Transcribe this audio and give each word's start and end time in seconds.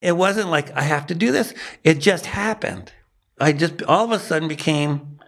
It 0.00 0.16
wasn't 0.16 0.48
like 0.48 0.74
I 0.74 0.82
have 0.82 1.06
to 1.08 1.14
do 1.14 1.30
this. 1.30 1.52
It 1.84 1.98
just 1.98 2.26
happened. 2.26 2.92
I 3.38 3.52
just 3.52 3.82
all 3.82 4.06
of 4.06 4.12
a 4.12 4.18
sudden 4.18 4.48
became 4.48 5.18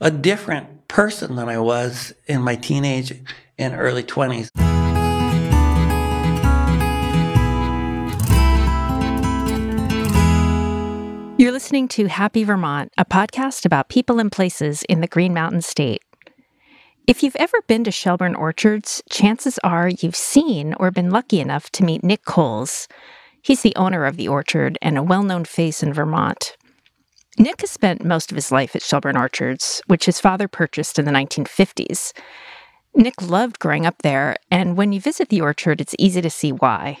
a 0.00 0.10
different 0.10 0.88
person 0.88 1.36
than 1.36 1.48
I 1.48 1.58
was 1.58 2.12
in 2.26 2.42
my 2.42 2.56
teenage 2.56 3.12
and 3.56 3.74
early 3.74 4.02
20s. 4.02 4.50
You're 11.38 11.52
listening 11.52 11.86
to 11.88 12.06
Happy 12.06 12.44
Vermont, 12.44 12.92
a 12.98 13.04
podcast 13.04 13.64
about 13.66 13.88
people 13.88 14.18
and 14.18 14.32
places 14.32 14.82
in 14.88 15.00
the 15.00 15.06
Green 15.06 15.32
Mountain 15.32 15.62
State. 15.62 16.02
If 17.06 17.22
you've 17.22 17.36
ever 17.36 17.62
been 17.68 17.84
to 17.84 17.92
Shelburne 17.92 18.34
Orchards, 18.34 19.00
chances 19.10 19.60
are 19.62 19.88
you've 19.88 20.16
seen 20.16 20.74
or 20.74 20.90
been 20.90 21.10
lucky 21.10 21.38
enough 21.38 21.70
to 21.72 21.84
meet 21.84 22.02
Nick 22.02 22.24
Cowles. 22.24 22.88
He's 23.46 23.62
the 23.62 23.76
owner 23.76 24.06
of 24.06 24.16
the 24.16 24.26
orchard 24.26 24.76
and 24.82 24.98
a 24.98 25.04
well 25.04 25.22
known 25.22 25.44
face 25.44 25.80
in 25.80 25.92
Vermont. 25.92 26.56
Nick 27.38 27.60
has 27.60 27.70
spent 27.70 28.04
most 28.04 28.32
of 28.32 28.34
his 28.34 28.50
life 28.50 28.74
at 28.74 28.82
Shelburne 28.82 29.16
Orchards, 29.16 29.80
which 29.86 30.06
his 30.06 30.18
father 30.18 30.48
purchased 30.48 30.98
in 30.98 31.04
the 31.04 31.12
1950s. 31.12 32.12
Nick 32.96 33.22
loved 33.22 33.60
growing 33.60 33.86
up 33.86 34.02
there, 34.02 34.34
and 34.50 34.76
when 34.76 34.92
you 34.92 35.00
visit 35.00 35.28
the 35.28 35.40
orchard, 35.40 35.80
it's 35.80 35.94
easy 35.96 36.20
to 36.20 36.28
see 36.28 36.50
why. 36.50 36.98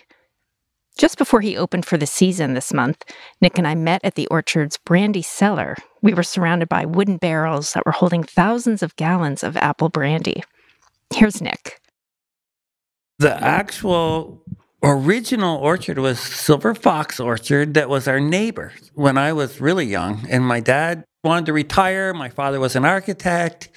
Just 0.96 1.18
before 1.18 1.40
he 1.40 1.56
opened 1.56 1.84
for 1.84 1.96
the 1.96 2.06
season 2.06 2.54
this 2.54 2.72
month, 2.72 3.02
Nick 3.40 3.58
and 3.58 3.66
I 3.66 3.74
met 3.74 4.02
at 4.04 4.14
the 4.14 4.28
orchard's 4.28 4.78
brandy 4.78 5.22
cellar. 5.22 5.74
We 6.00 6.14
were 6.14 6.22
surrounded 6.22 6.68
by 6.68 6.84
wooden 6.84 7.16
barrels 7.16 7.72
that 7.72 7.84
were 7.84 7.90
holding 7.90 8.22
thousands 8.22 8.84
of 8.84 8.94
gallons 8.94 9.42
of 9.42 9.56
apple 9.56 9.88
brandy. 9.88 10.44
Here's 11.12 11.42
Nick. 11.42 11.80
The 13.18 13.34
actual 13.42 14.44
original 14.86 15.58
orchard 15.58 15.98
was 15.98 16.20
Silver 16.20 16.74
Fox 16.74 17.18
Orchard 17.18 17.74
that 17.74 17.88
was 17.88 18.06
our 18.06 18.20
neighbor 18.20 18.72
when 18.94 19.18
I 19.18 19.32
was 19.32 19.60
really 19.60 19.86
young. 19.86 20.26
And 20.30 20.46
my 20.46 20.60
dad 20.60 21.04
wanted 21.24 21.46
to 21.46 21.52
retire. 21.52 22.14
My 22.14 22.28
father 22.28 22.60
was 22.60 22.76
an 22.76 22.84
architect. 22.84 23.68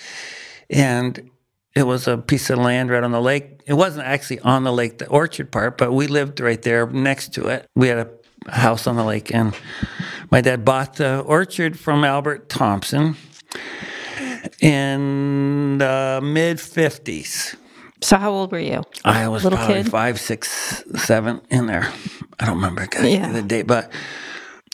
And 0.69 1.31
it 1.75 1.83
was 1.83 2.07
a 2.07 2.17
piece 2.17 2.49
of 2.49 2.59
land 2.59 2.91
right 2.91 3.03
on 3.03 3.11
the 3.11 3.21
lake. 3.21 3.61
It 3.65 3.73
wasn't 3.73 4.05
actually 4.05 4.39
on 4.41 4.63
the 4.63 4.71
lake, 4.71 4.99
the 4.99 5.07
orchard 5.07 5.52
part, 5.52 5.77
but 5.77 5.91
we 5.91 6.07
lived 6.07 6.39
right 6.39 6.61
there 6.61 6.87
next 6.87 7.33
to 7.33 7.47
it. 7.47 7.65
We 7.75 7.87
had 7.87 7.97
a 8.47 8.52
house 8.52 8.87
on 8.87 8.95
the 8.95 9.03
lake, 9.03 9.33
and 9.33 9.55
my 10.31 10.41
dad 10.41 10.65
bought 10.65 10.95
the 10.95 11.19
orchard 11.19 11.77
from 11.77 12.03
Albert 12.03 12.49
Thompson 12.49 13.15
in 14.61 15.77
the 15.77 16.19
mid 16.23 16.57
50s. 16.57 17.55
So, 18.02 18.17
how 18.17 18.31
old 18.31 18.52
were 18.52 18.59
you? 18.59 18.83
I 19.03 19.28
was 19.28 19.44
Little 19.44 19.58
probably 19.58 19.83
kid? 19.83 19.92
five, 19.92 20.19
six, 20.19 20.83
seven 20.95 21.42
in 21.50 21.66
there. 21.66 21.92
I 22.39 22.45
don't 22.45 22.55
remember 22.55 22.88
Yeah. 23.02 23.31
the 23.31 23.42
date, 23.42 23.67
but 23.67 23.92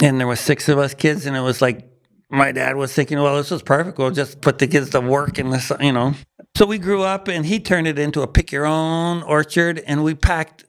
and 0.02 0.20
there 0.20 0.28
was 0.28 0.40
six 0.40 0.70
of 0.70 0.78
us 0.78 0.94
kids, 0.94 1.26
and 1.26 1.36
it 1.36 1.42
was 1.42 1.62
like 1.62 1.90
my 2.30 2.52
dad 2.52 2.76
was 2.76 2.94
thinking, 2.94 3.20
well, 3.20 3.38
this 3.38 3.52
is 3.52 3.62
perfect. 3.64 3.98
We'll 3.98 4.12
just 4.12 4.42
put 4.42 4.60
the 4.60 4.68
kids 4.68 4.90
to 4.92 5.02
work 5.02 5.40
in 5.40 5.50
this, 5.50 5.72
you 5.80 5.92
know. 5.92 6.14
So 6.56 6.66
we 6.66 6.78
grew 6.78 7.02
up, 7.02 7.28
and 7.28 7.46
he 7.46 7.60
turned 7.60 7.88
it 7.88 7.98
into 7.98 8.22
a 8.22 8.28
pick 8.28 8.52
your 8.52 8.66
own 8.66 9.24
orchard, 9.24 9.80
and 9.88 10.04
we 10.04 10.14
packed 10.14 10.66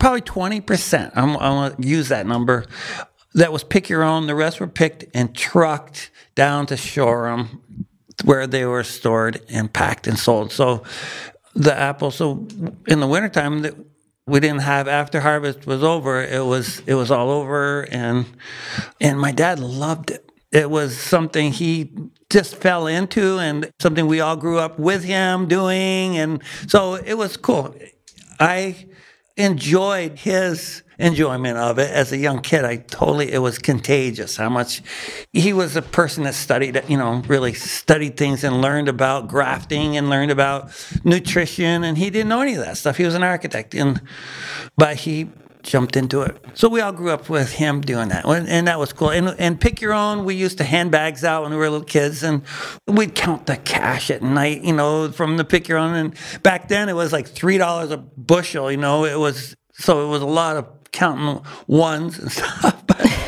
probably 0.00 0.22
twenty 0.22 0.60
percent. 0.62 1.12
I'm, 1.14 1.36
I'm 1.36 1.70
gonna 1.72 1.74
use 1.78 2.08
that 2.08 2.26
number. 2.26 2.64
That 3.34 3.52
was 3.52 3.64
pick 3.64 3.88
your 3.90 4.02
own. 4.02 4.26
The 4.26 4.34
rest 4.34 4.60
were 4.60 4.66
picked 4.66 5.04
and 5.14 5.34
trucked 5.34 6.10
down 6.34 6.66
to 6.66 6.76
Shoreham, 6.76 7.60
where 8.24 8.46
they 8.46 8.64
were 8.64 8.82
stored 8.84 9.40
and 9.50 9.70
packed 9.72 10.06
and 10.06 10.18
sold. 10.18 10.52
So 10.52 10.82
the 11.54 11.74
apples. 11.74 12.16
So 12.16 12.46
in 12.86 13.00
the 13.00 13.06
wintertime, 13.06 13.62
that 13.62 13.74
we 14.26 14.40
didn't 14.40 14.60
have 14.60 14.88
after 14.88 15.20
harvest 15.20 15.66
was 15.66 15.82
over. 15.82 16.22
It 16.22 16.44
was 16.44 16.80
it 16.86 16.94
was 16.94 17.10
all 17.10 17.30
over, 17.30 17.82
and 17.90 18.26
and 19.00 19.20
my 19.20 19.32
dad 19.32 19.58
loved 19.58 20.10
it. 20.10 20.30
It 20.50 20.70
was 20.70 20.96
something 20.96 21.52
he 21.52 21.92
just 22.30 22.56
fell 22.56 22.86
into, 22.86 23.38
and 23.38 23.70
something 23.80 24.06
we 24.06 24.20
all 24.20 24.36
grew 24.36 24.58
up 24.58 24.78
with 24.78 25.04
him 25.04 25.48
doing, 25.48 26.16
and 26.16 26.42
so 26.66 26.94
it 26.94 27.14
was 27.14 27.36
cool. 27.36 27.74
I 28.38 28.86
enjoyed 29.36 30.18
his 30.18 30.82
enjoyment 31.02 31.58
of 31.58 31.78
it 31.78 31.90
as 31.90 32.12
a 32.12 32.16
young 32.16 32.40
kid. 32.40 32.64
I 32.64 32.76
totally, 32.76 33.32
it 33.32 33.38
was 33.38 33.58
contagious 33.58 34.36
how 34.36 34.48
much 34.48 34.82
he 35.32 35.52
was 35.52 35.76
a 35.76 35.82
person 35.82 36.24
that 36.24 36.34
studied, 36.34 36.82
you 36.88 36.96
know, 36.96 37.22
really 37.26 37.52
studied 37.52 38.16
things 38.16 38.44
and 38.44 38.62
learned 38.62 38.88
about 38.88 39.28
grafting 39.28 39.96
and 39.96 40.08
learned 40.08 40.30
about 40.30 40.70
nutrition. 41.04 41.84
And 41.84 41.98
he 41.98 42.10
didn't 42.10 42.28
know 42.28 42.40
any 42.40 42.54
of 42.54 42.64
that 42.64 42.76
stuff. 42.76 42.96
He 42.96 43.04
was 43.04 43.14
an 43.14 43.22
architect, 43.22 43.74
and 43.74 44.00
but 44.76 44.96
he 44.96 45.28
jumped 45.62 45.96
into 45.96 46.22
it. 46.22 46.36
So 46.54 46.68
we 46.68 46.80
all 46.80 46.92
grew 46.92 47.10
up 47.10 47.28
with 47.28 47.52
him 47.52 47.80
doing 47.80 48.08
that, 48.08 48.24
and 48.26 48.66
that 48.66 48.78
was 48.78 48.92
cool. 48.92 49.10
And 49.10 49.28
and 49.38 49.60
pick 49.60 49.80
your 49.80 49.92
own. 49.92 50.24
We 50.24 50.34
used 50.34 50.58
to 50.58 50.64
hand 50.64 50.90
bags 50.90 51.24
out 51.24 51.42
when 51.42 51.52
we 51.52 51.58
were 51.58 51.70
little 51.70 51.86
kids, 51.86 52.22
and 52.22 52.42
we'd 52.86 53.14
count 53.14 53.46
the 53.46 53.56
cash 53.56 54.10
at 54.10 54.22
night, 54.22 54.62
you 54.62 54.72
know, 54.72 55.10
from 55.10 55.36
the 55.36 55.44
pick 55.44 55.68
your 55.68 55.78
own. 55.78 55.94
And 55.94 56.14
back 56.42 56.68
then 56.68 56.88
it 56.88 56.94
was 56.94 57.12
like 57.12 57.28
three 57.28 57.58
dollars 57.58 57.90
a 57.90 57.96
bushel, 57.96 58.70
you 58.70 58.76
know. 58.76 59.04
It 59.04 59.18
was 59.18 59.56
so 59.72 60.04
it 60.06 60.08
was 60.08 60.22
a 60.22 60.26
lot 60.26 60.56
of 60.56 60.81
counting 60.92 61.44
ones 61.66 62.18
and 62.18 62.30
stuff, 62.38 62.86
but. 62.86 63.18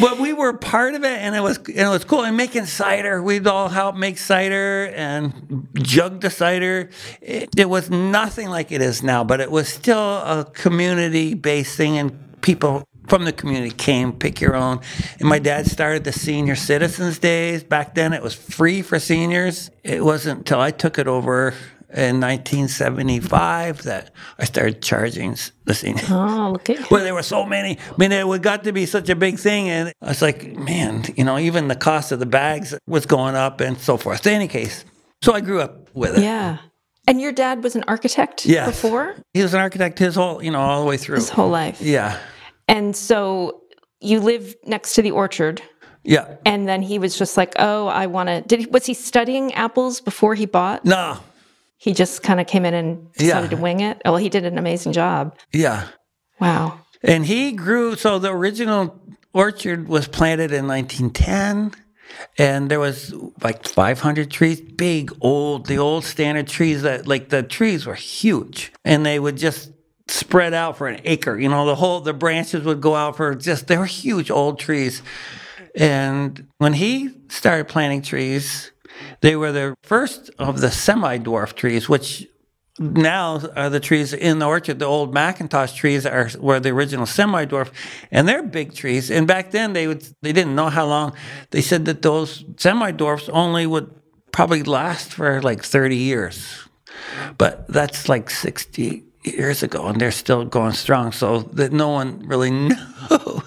but 0.00 0.18
we 0.18 0.32
were 0.32 0.52
part 0.52 0.94
of 0.94 1.04
it, 1.04 1.18
and 1.18 1.34
it 1.34 1.40
was 1.40 1.58
and 1.58 1.68
it 1.68 1.88
was 1.88 2.04
cool. 2.04 2.24
And 2.24 2.36
making 2.36 2.66
cider, 2.66 3.22
we'd 3.22 3.46
all 3.46 3.68
help 3.68 3.96
make 3.96 4.18
cider 4.18 4.92
and 4.94 5.68
jug 5.74 6.20
the 6.20 6.30
cider. 6.30 6.90
It, 7.20 7.50
it 7.56 7.68
was 7.68 7.90
nothing 7.90 8.48
like 8.48 8.72
it 8.72 8.80
is 8.80 9.02
now, 9.02 9.24
but 9.24 9.40
it 9.40 9.50
was 9.50 9.68
still 9.68 9.98
a 9.98 10.48
community-based 10.54 11.76
thing, 11.76 11.98
and 11.98 12.40
people 12.40 12.84
from 13.08 13.24
the 13.24 13.32
community 13.32 13.74
came, 13.74 14.12
pick 14.12 14.40
your 14.40 14.54
own. 14.54 14.80
And 15.18 15.28
my 15.28 15.38
dad 15.38 15.66
started 15.66 16.04
the 16.04 16.12
senior 16.12 16.54
citizens 16.54 17.18
days. 17.18 17.64
Back 17.64 17.94
then, 17.94 18.12
it 18.12 18.22
was 18.22 18.34
free 18.34 18.82
for 18.82 18.98
seniors. 18.98 19.70
It 19.82 20.04
wasn't 20.04 20.40
until 20.40 20.60
I 20.60 20.70
took 20.70 20.98
it 20.98 21.08
over 21.08 21.54
in 21.94 22.20
1975 22.20 23.82
that 23.82 24.10
I 24.38 24.44
started 24.44 24.82
charging 24.82 25.36
the 25.64 25.74
seniors. 25.74 26.10
Oh, 26.10 26.50
look 26.52 26.68
at 26.70 26.90
Well, 26.90 27.02
there 27.02 27.14
were 27.14 27.22
so 27.22 27.44
many. 27.44 27.78
I 27.78 27.94
mean, 27.96 28.12
it 28.12 28.42
got 28.42 28.64
to 28.64 28.72
be 28.72 28.86
such 28.86 29.08
a 29.08 29.16
big 29.16 29.38
thing, 29.38 29.68
and 29.68 29.92
I 30.02 30.08
was 30.08 30.22
like, 30.22 30.56
man, 30.56 31.04
you 31.16 31.24
know, 31.24 31.38
even 31.38 31.68
the 31.68 31.76
cost 31.76 32.12
of 32.12 32.18
the 32.18 32.26
bags 32.26 32.74
was 32.86 33.06
going 33.06 33.34
up 33.34 33.60
and 33.60 33.78
so 33.78 33.96
forth. 33.96 34.26
In 34.26 34.34
any 34.34 34.48
case, 34.48 34.84
so 35.22 35.32
I 35.32 35.40
grew 35.40 35.60
up 35.60 35.88
with 35.94 36.16
it. 36.18 36.22
Yeah. 36.22 36.58
And 37.06 37.20
your 37.22 37.32
dad 37.32 37.64
was 37.64 37.74
an 37.74 37.84
architect 37.88 38.44
Yes. 38.44 38.68
before 38.68 39.14
He 39.32 39.42
was 39.42 39.54
an 39.54 39.60
architect 39.60 39.98
his 39.98 40.14
whole, 40.14 40.42
you 40.44 40.50
know, 40.50 40.60
all 40.60 40.82
the 40.82 40.86
way 40.86 40.98
through. 40.98 41.14
his 41.16 41.30
whole 41.30 41.48
life. 41.48 41.80
Yeah, 41.80 42.18
And 42.68 42.94
so 42.94 43.62
you 44.00 44.20
live 44.20 44.54
next 44.66 44.94
to 44.96 45.02
the 45.02 45.10
orchard. 45.12 45.62
yeah. 46.04 46.36
And 46.44 46.68
then 46.68 46.82
he 46.82 46.98
was 46.98 47.16
just 47.18 47.36
like, 47.38 47.54
"Oh, 47.58 47.86
I 47.86 48.06
want 48.06 48.28
to." 48.28 48.42
Did 48.42 48.60
he, 48.60 48.66
was 48.66 48.84
he 48.84 48.92
studying 48.94 49.54
apples 49.54 50.00
before 50.02 50.34
he 50.34 50.44
bought? 50.46 50.84
No, 50.84 51.18
He 51.78 51.94
just 51.94 52.22
kind 52.22 52.40
of 52.40 52.46
came 52.46 52.64
in 52.64 52.74
and 52.74 53.12
decided 53.12 53.50
Yeah. 53.52 53.56
to 53.56 53.62
wing 53.62 53.80
it. 53.80 54.02
Oh, 54.04 54.10
well, 54.12 54.16
he 54.20 54.28
did 54.28 54.44
an 54.44 54.58
amazing 54.58 54.92
job. 54.92 55.36
yeah. 55.52 55.88
Wow. 56.40 56.80
And 57.02 57.24
he 57.26 57.52
grew. 57.52 57.94
So 57.96 58.18
the 58.18 58.30
original 58.32 59.00
orchard 59.32 59.88
was 59.88 60.06
planted 60.08 60.52
in 60.52 60.66
1910, 60.66 61.72
and 62.38 62.70
there 62.70 62.80
was 62.80 63.14
like 63.42 63.66
500 63.66 64.30
trees, 64.30 64.60
big 64.60 65.12
old, 65.20 65.66
the 65.66 65.78
old 65.78 66.04
standard 66.04 66.46
trees 66.48 66.82
that 66.82 67.06
like 67.06 67.28
the 67.28 67.42
trees 67.42 67.86
were 67.86 67.94
huge, 67.94 68.72
and 68.84 69.04
they 69.06 69.18
would 69.18 69.36
just 69.36 69.72
spread 70.08 70.54
out 70.54 70.76
for 70.78 70.86
an 70.88 71.00
acre. 71.04 71.38
You 71.38 71.48
know, 71.48 71.66
the 71.66 71.74
whole 71.76 72.00
the 72.00 72.12
branches 72.14 72.64
would 72.64 72.80
go 72.80 72.94
out 72.96 73.16
for 73.16 73.34
just 73.34 73.66
they 73.68 73.76
were 73.76 73.84
huge 73.86 74.30
old 74.30 74.58
trees. 74.58 75.02
And 75.76 76.46
when 76.58 76.72
he 76.72 77.10
started 77.28 77.68
planting 77.68 78.02
trees, 78.02 78.72
they 79.20 79.36
were 79.36 79.52
the 79.52 79.76
first 79.82 80.30
of 80.38 80.60
the 80.60 80.70
semi-dwarf 80.70 81.54
trees, 81.54 81.88
which 81.88 82.26
now 82.78 83.40
are 83.56 83.70
the 83.70 83.80
trees 83.80 84.12
in 84.12 84.38
the 84.38 84.46
orchard. 84.46 84.78
The 84.78 84.84
old 84.84 85.14
McIntosh 85.14 85.74
trees 85.74 86.06
are 86.06 86.30
were 86.38 86.60
the 86.60 86.70
original 86.70 87.06
semi-dwarf, 87.06 87.70
and 88.10 88.28
they're 88.28 88.42
big 88.42 88.74
trees. 88.74 89.10
And 89.10 89.26
back 89.26 89.50
then 89.50 89.72
they 89.72 89.86
would 89.86 90.02
they 90.22 90.32
didn't 90.32 90.54
know 90.54 90.68
how 90.68 90.86
long. 90.86 91.14
They 91.50 91.60
said 91.60 91.84
that 91.86 92.02
those 92.02 92.44
semi-dwarfs 92.56 93.28
only 93.30 93.66
would 93.66 93.90
probably 94.32 94.62
last 94.62 95.12
for 95.12 95.42
like 95.42 95.62
30 95.64 95.96
years, 95.96 96.68
but 97.36 97.66
that's 97.68 98.08
like 98.08 98.30
60 98.30 99.02
years 99.24 99.62
ago, 99.62 99.86
and 99.86 100.00
they're 100.00 100.10
still 100.12 100.44
going 100.44 100.72
strong. 100.72 101.12
So 101.12 101.40
that 101.54 101.72
no 101.72 101.88
one 101.88 102.26
really 102.26 102.50
knew. 102.68 103.42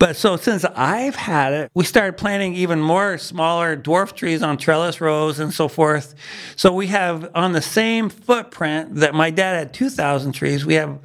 But 0.00 0.16
so 0.16 0.36
since 0.36 0.64
I've 0.64 1.14
had 1.14 1.52
it, 1.52 1.70
we 1.74 1.84
started 1.84 2.16
planting 2.16 2.54
even 2.54 2.80
more 2.80 3.18
smaller 3.18 3.76
dwarf 3.76 4.14
trees 4.14 4.42
on 4.42 4.56
trellis 4.56 4.98
rows 4.98 5.38
and 5.38 5.52
so 5.52 5.68
forth. 5.68 6.14
So 6.56 6.72
we 6.72 6.86
have 6.86 7.30
on 7.34 7.52
the 7.52 7.60
same 7.60 8.08
footprint 8.08 8.94
that 8.96 9.14
my 9.14 9.28
dad 9.28 9.58
had 9.58 9.74
2,000 9.74 10.32
trees, 10.32 10.64
we 10.64 10.74
have 10.74 10.98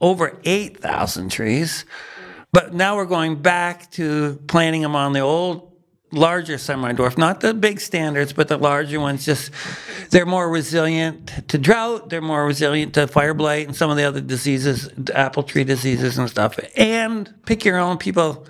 over 0.00 0.38
8,000 0.44 1.28
trees. 1.28 1.84
But 2.52 2.72
now 2.72 2.94
we're 2.94 3.04
going 3.06 3.42
back 3.42 3.90
to 3.92 4.40
planting 4.46 4.82
them 4.82 4.94
on 4.94 5.12
the 5.12 5.20
old 5.20 5.75
larger 6.12 6.56
semi-dwarf, 6.58 7.18
not 7.18 7.40
the 7.40 7.52
big 7.52 7.80
standards, 7.80 8.32
but 8.32 8.48
the 8.48 8.56
larger 8.56 9.00
ones. 9.00 9.24
Just 9.24 9.50
they're 10.10 10.26
more 10.26 10.48
resilient 10.50 11.48
to 11.48 11.58
drought. 11.58 12.10
They're 12.10 12.20
more 12.22 12.46
resilient 12.46 12.94
to 12.94 13.06
fire 13.06 13.34
blight 13.34 13.66
and 13.66 13.76
some 13.76 13.90
of 13.90 13.96
the 13.96 14.04
other 14.04 14.20
diseases, 14.20 14.88
apple 15.14 15.42
tree 15.42 15.64
diseases 15.64 16.16
and 16.18 16.28
stuff. 16.30 16.58
And 16.76 17.32
pick 17.46 17.64
your 17.64 17.78
own. 17.78 17.98
People 17.98 18.46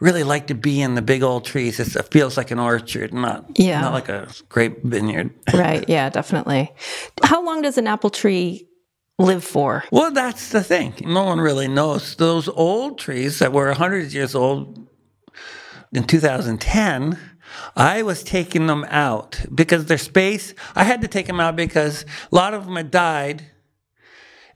really 0.00 0.24
like 0.24 0.46
to 0.48 0.54
be 0.54 0.82
in 0.82 0.94
the 0.94 1.02
big 1.02 1.22
old 1.22 1.44
trees. 1.44 1.80
It's, 1.80 1.96
it 1.96 2.10
feels 2.10 2.36
like 2.36 2.50
an 2.50 2.58
orchard, 2.58 3.14
not 3.14 3.46
Yeah. 3.58 3.80
not 3.80 3.92
like 3.92 4.08
a 4.08 4.28
grape 4.48 4.82
vineyard. 4.82 5.30
Right. 5.54 5.88
Yeah, 5.88 6.10
definitely. 6.10 6.72
How 7.22 7.42
long 7.44 7.62
does 7.62 7.78
an 7.78 7.86
apple 7.86 8.10
tree 8.10 8.68
live 9.18 9.42
for? 9.42 9.84
Well, 9.90 10.10
that's 10.10 10.50
the 10.50 10.62
thing. 10.62 10.92
No 11.00 11.24
one 11.24 11.40
really 11.40 11.68
knows. 11.68 12.14
Those 12.16 12.48
old 12.48 12.98
trees 12.98 13.38
that 13.38 13.52
were 13.52 13.68
100 13.68 14.12
years 14.12 14.34
old 14.34 14.85
in 15.92 16.04
2010, 16.04 17.18
I 17.76 18.02
was 18.02 18.22
taking 18.22 18.66
them 18.66 18.84
out 18.88 19.40
because 19.54 19.86
their 19.86 19.98
space, 19.98 20.54
I 20.74 20.84
had 20.84 21.00
to 21.02 21.08
take 21.08 21.26
them 21.26 21.40
out 21.40 21.56
because 21.56 22.04
a 22.30 22.34
lot 22.34 22.54
of 22.54 22.66
them 22.66 22.76
had 22.76 22.90
died. 22.90 23.44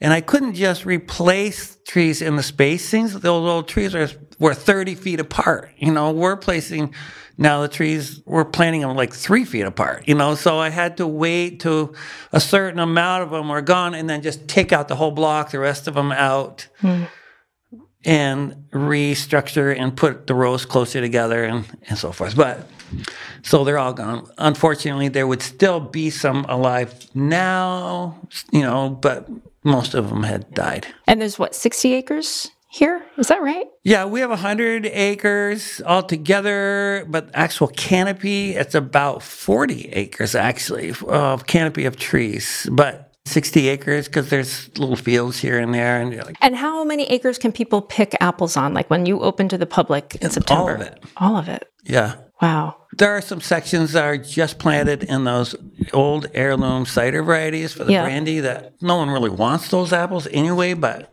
And 0.03 0.15
I 0.15 0.23
couldn't 0.23 0.55
just 0.55 0.87
replace 0.87 1.77
trees 1.87 2.23
in 2.23 2.37
the 2.37 2.43
spacings. 2.43 3.13
Those 3.21 3.49
old 3.49 3.69
trees 3.69 3.95
are, 3.95 4.09
were 4.39 4.55
30 4.55 4.95
feet 4.95 5.21
apart. 5.21 5.71
You 5.77 5.93
know, 5.93 6.11
we're 6.11 6.37
placing 6.37 6.95
now 7.37 7.63
the 7.63 7.69
trees, 7.69 8.21
we're 8.27 8.45
planting 8.45 8.83
them 8.83 8.97
like 8.97 9.15
three 9.15 9.45
feet 9.45 9.63
apart, 9.63 10.05
you 10.07 10.15
know. 10.15 10.35
So 10.35 10.59
I 10.59 10.69
had 10.69 10.99
to 10.99 11.07
wait 11.07 11.61
till 11.61 11.95
a 12.33 12.41
certain 12.41 12.79
amount 12.79 13.25
of 13.25 13.31
them 13.31 13.49
were 13.49 13.63
gone 13.63 13.95
and 13.95 14.09
then 14.09 14.21
just 14.23 14.47
take 14.47 14.73
out 14.73 14.89
the 14.89 14.97
whole 14.97 15.11
block, 15.11 15.51
the 15.51 15.59
rest 15.59 15.89
of 15.89 15.95
them 15.95 16.13
out, 16.13 16.69
hmm. 16.81 17.05
And 18.05 18.55
restructure 18.73 19.77
and 19.79 19.97
put 19.97 20.27
the 20.27 20.35
rows 20.35 20.65
closer 20.65 21.01
together 21.01 21.45
and, 21.45 21.65
and 21.89 21.99
so 21.99 22.13
forth. 22.13 22.35
But 22.37 22.69
so 23.43 23.65
they're 23.65 23.79
all 23.79 23.93
gone. 23.93 24.31
Unfortunately, 24.39 25.09
there 25.09 25.27
would 25.27 25.43
still 25.43 25.81
be 25.81 26.11
some 26.11 26.45
alive 26.49 26.95
now, 27.15 28.19
you 28.53 28.63
know, 28.63 28.91
but 28.91 29.29
most 29.65 29.95
of 29.95 30.09
them 30.09 30.23
had 30.23 30.53
died. 30.55 30.87
And 31.07 31.21
there's 31.21 31.39
what, 31.39 31.55
60 31.55 31.93
acres 31.95 32.51
here? 32.71 33.03
Is 33.19 33.29
that 33.29 33.43
right? 33.43 33.67
Yeah, 33.83 34.05
we 34.05 34.21
have 34.21 34.31
100 34.31 34.87
acres 34.87 35.83
altogether, 35.85 37.05
but 37.09 37.29
actual 37.35 37.67
canopy, 37.67 38.55
it's 38.55 38.77
about 38.77 39.23
40 39.23 39.89
acres 39.89 40.35
actually 40.35 40.95
of 41.07 41.47
canopy 41.47 41.85
of 41.85 41.97
trees, 41.97 42.69
but 42.71 43.10
60 43.27 43.69
acres 43.69 44.07
because 44.07 44.31
there's 44.31 44.69
little 44.79 44.97
fields 44.97 45.39
here 45.39 45.59
and 45.59 45.73
there. 45.75 46.01
And 46.01 46.17
like, 46.17 46.37
And 46.41 46.57
how 46.57 46.85
many 46.85 47.05
acres 47.11 47.39
can 47.39 47.53
people 47.53 47.81
pick 47.83 48.17
apples 48.21 48.57
on? 48.57 48.75
Like 48.75 48.89
when 48.91 49.07
you 49.07 49.21
open 49.21 49.49
to 49.51 49.59
the 49.59 49.67
public 49.67 50.17
in 50.17 50.31
September? 50.31 50.63
all 50.63 50.69
of 50.75 50.81
it. 50.81 51.05
All 51.17 51.37
of 51.37 51.49
it. 51.49 51.69
yeah. 51.85 52.15
Wow. 52.43 52.77
There 52.97 53.11
are 53.15 53.21
some 53.21 53.43
sections 53.43 53.93
that 53.93 54.03
are 54.05 54.17
just 54.17 54.59
planted 54.59 55.05
in 55.05 55.25
those 55.25 55.55
old 55.93 56.27
heirloom 56.33 56.87
cider 56.87 57.23
varieties 57.23 57.75
for 57.75 57.85
the 57.85 57.93
Yeah. 57.93 58.05
brandy 58.05 58.41
that 58.41 58.73
no 58.81 58.97
one 58.97 59.11
really 59.11 59.29
wants 59.31 59.69
those 59.69 59.93
apples 59.93 60.27
anyway, 60.33 60.73
but 60.75 61.11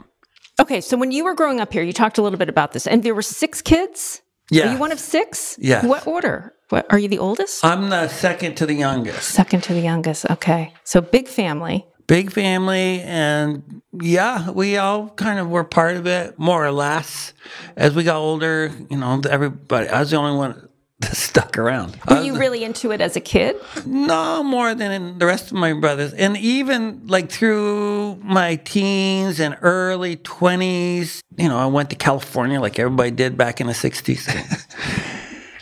Okay, 0.59 0.81
so 0.81 0.98
when 0.98 1.12
you 1.12 1.24
were 1.24 1.36
growing 1.36 1.59
up 1.59 1.71
here, 1.71 1.83
you 1.83 1.94
talked 1.94 2.18
a 2.18 2.21
little 2.24 2.39
bit 2.39 2.50
about 2.50 2.71
this, 2.71 2.88
and 2.88 3.04
there 3.04 3.13
were 3.13 3.21
six 3.21 3.62
kids. 3.62 4.21
Yeah. 4.50 4.69
Are 4.69 4.74
you 4.74 4.80
one 4.80 4.92
of 4.92 5.00
six? 5.00 5.56
Yes. 5.59 5.83
What 5.86 6.07
order? 6.07 6.54
What 6.69 6.88
are 6.89 6.98
you 6.98 7.07
the 7.09 7.19
oldest? 7.19 7.63
I'm 7.63 7.89
the 7.89 8.07
second 8.07 8.56
to 8.56 8.65
the 8.65 8.74
youngest. 8.74 9.24
Second 9.30 9.62
to 9.63 9.74
the 9.74 9.81
youngest. 9.81 10.25
Okay, 10.31 10.74
so 10.83 11.00
big 11.01 11.27
family. 11.27 11.86
Big 12.07 12.31
family 12.31 13.01
and 13.01 13.81
yeah 14.01 14.50
we 14.51 14.77
all 14.77 15.09
kind 15.09 15.39
of 15.39 15.50
were 15.50 15.63
part 15.63 15.98
of 15.98 16.07
it 16.07 16.39
more 16.39 16.65
or 16.65 16.71
less. 16.71 17.33
As 17.75 17.94
we 17.95 18.04
got 18.04 18.18
older 18.18 18.71
you 18.89 18.98
know 18.98 19.21
everybody 19.30 19.89
i 19.89 20.00
was 20.00 20.12
the 20.12 20.18
only 20.18 20.38
one 20.38 20.69
that 21.00 21.15
stuck 21.15 21.59
around. 21.59 21.95
Were 22.09 22.24
you 22.24 22.39
really 22.39 22.63
into 22.63 22.92
it 22.92 23.01
as 23.01 23.15
a 23.15 23.19
kid? 23.19 23.56
no 23.86 24.42
more 24.42 24.74
than 24.74 24.92
in 24.92 25.19
the 25.19 25.27
rest 25.27 25.51
of 25.51 25.54
my 25.54 25.74
brothers. 25.74 26.12
And 26.13 26.36
even 26.38 27.06
like 27.06 27.30
through 27.30 28.15
my 28.24 28.56
teens 28.56 29.39
and 29.39 29.56
early 29.62 30.18
20s 30.18 31.21
you 31.38 31.48
know 31.48 31.57
i 31.57 31.65
went 31.68 31.89
to 31.92 31.95
california 31.95 32.59
like 32.59 32.80
everybody 32.80 33.12
did 33.12 33.38
back 33.38 33.62
in 33.62 33.68
the 33.68 33.74
60s 33.74 34.27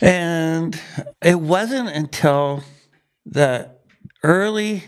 and 0.00 0.80
it 1.22 1.38
wasn't 1.38 1.88
until 1.88 2.62
the 3.26 3.70
early 4.22 4.84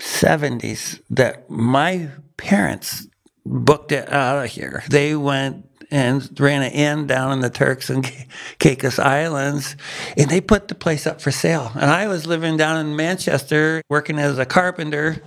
70s 0.00 1.00
that 1.10 1.48
my 1.48 2.08
parents 2.36 3.06
booked 3.44 3.92
it 3.92 4.10
out 4.12 4.44
of 4.44 4.50
here. 4.50 4.82
They 4.88 5.14
went 5.14 5.66
and 5.90 6.38
ran 6.38 6.62
an 6.62 6.72
inn 6.72 7.06
down 7.06 7.32
in 7.32 7.40
the 7.40 7.50
Turks 7.50 7.90
and 7.90 8.10
Caicos 8.58 8.98
Islands, 8.98 9.76
and 10.16 10.30
they 10.30 10.40
put 10.40 10.68
the 10.68 10.74
place 10.74 11.06
up 11.06 11.20
for 11.20 11.30
sale. 11.30 11.72
And 11.74 11.90
I 11.90 12.06
was 12.06 12.26
living 12.26 12.56
down 12.56 12.78
in 12.78 12.96
Manchester, 12.96 13.82
working 13.88 14.18
as 14.18 14.38
a 14.38 14.46
carpenter. 14.46 15.22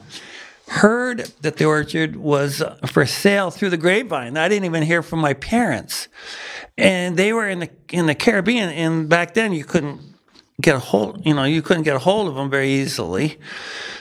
Heard 0.67 1.19
that 1.41 1.57
the 1.57 1.65
orchard 1.65 2.15
was 2.15 2.63
for 2.87 3.05
sale 3.05 3.51
through 3.51 3.69
the 3.69 3.77
grapevine. 3.77 4.37
I 4.37 4.47
didn't 4.47 4.63
even 4.63 4.83
hear 4.83 5.03
from 5.03 5.19
my 5.19 5.33
parents, 5.33 6.07
and 6.77 7.17
they 7.17 7.33
were 7.33 7.49
in 7.49 7.59
the 7.59 7.69
in 7.91 8.05
the 8.05 8.15
Caribbean. 8.15 8.69
And 8.69 9.09
back 9.09 9.33
then, 9.33 9.51
you 9.51 9.65
couldn't 9.65 9.99
get 10.61 10.75
a 10.75 10.79
hold. 10.79 11.25
You 11.25 11.33
know, 11.33 11.43
you 11.43 11.61
couldn't 11.61 11.83
get 11.83 11.95
a 11.95 11.99
hold 11.99 12.27
of 12.27 12.35
them 12.35 12.49
very 12.49 12.69
easily. 12.69 13.39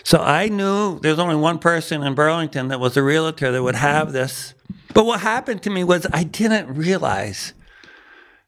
So 0.04 0.19
I 0.19 0.49
knew 0.49 0.99
there's 1.00 1.19
only 1.19 1.37
one 1.37 1.58
person 1.58 2.02
in 2.02 2.14
Burlington 2.14 2.69
that 2.69 2.81
was 2.81 2.96
a 2.96 3.02
realtor 3.02 3.50
that 3.52 3.62
would 3.62 3.75
have 3.75 4.08
mm-hmm. 4.08 4.14
this. 4.14 4.54
But 4.94 5.06
what 5.06 5.20
happened 5.20 5.62
to 5.62 5.70
me 5.70 5.84
was 5.84 6.06
I 6.12 6.25
didn't 6.25 6.75
realize 6.75 7.54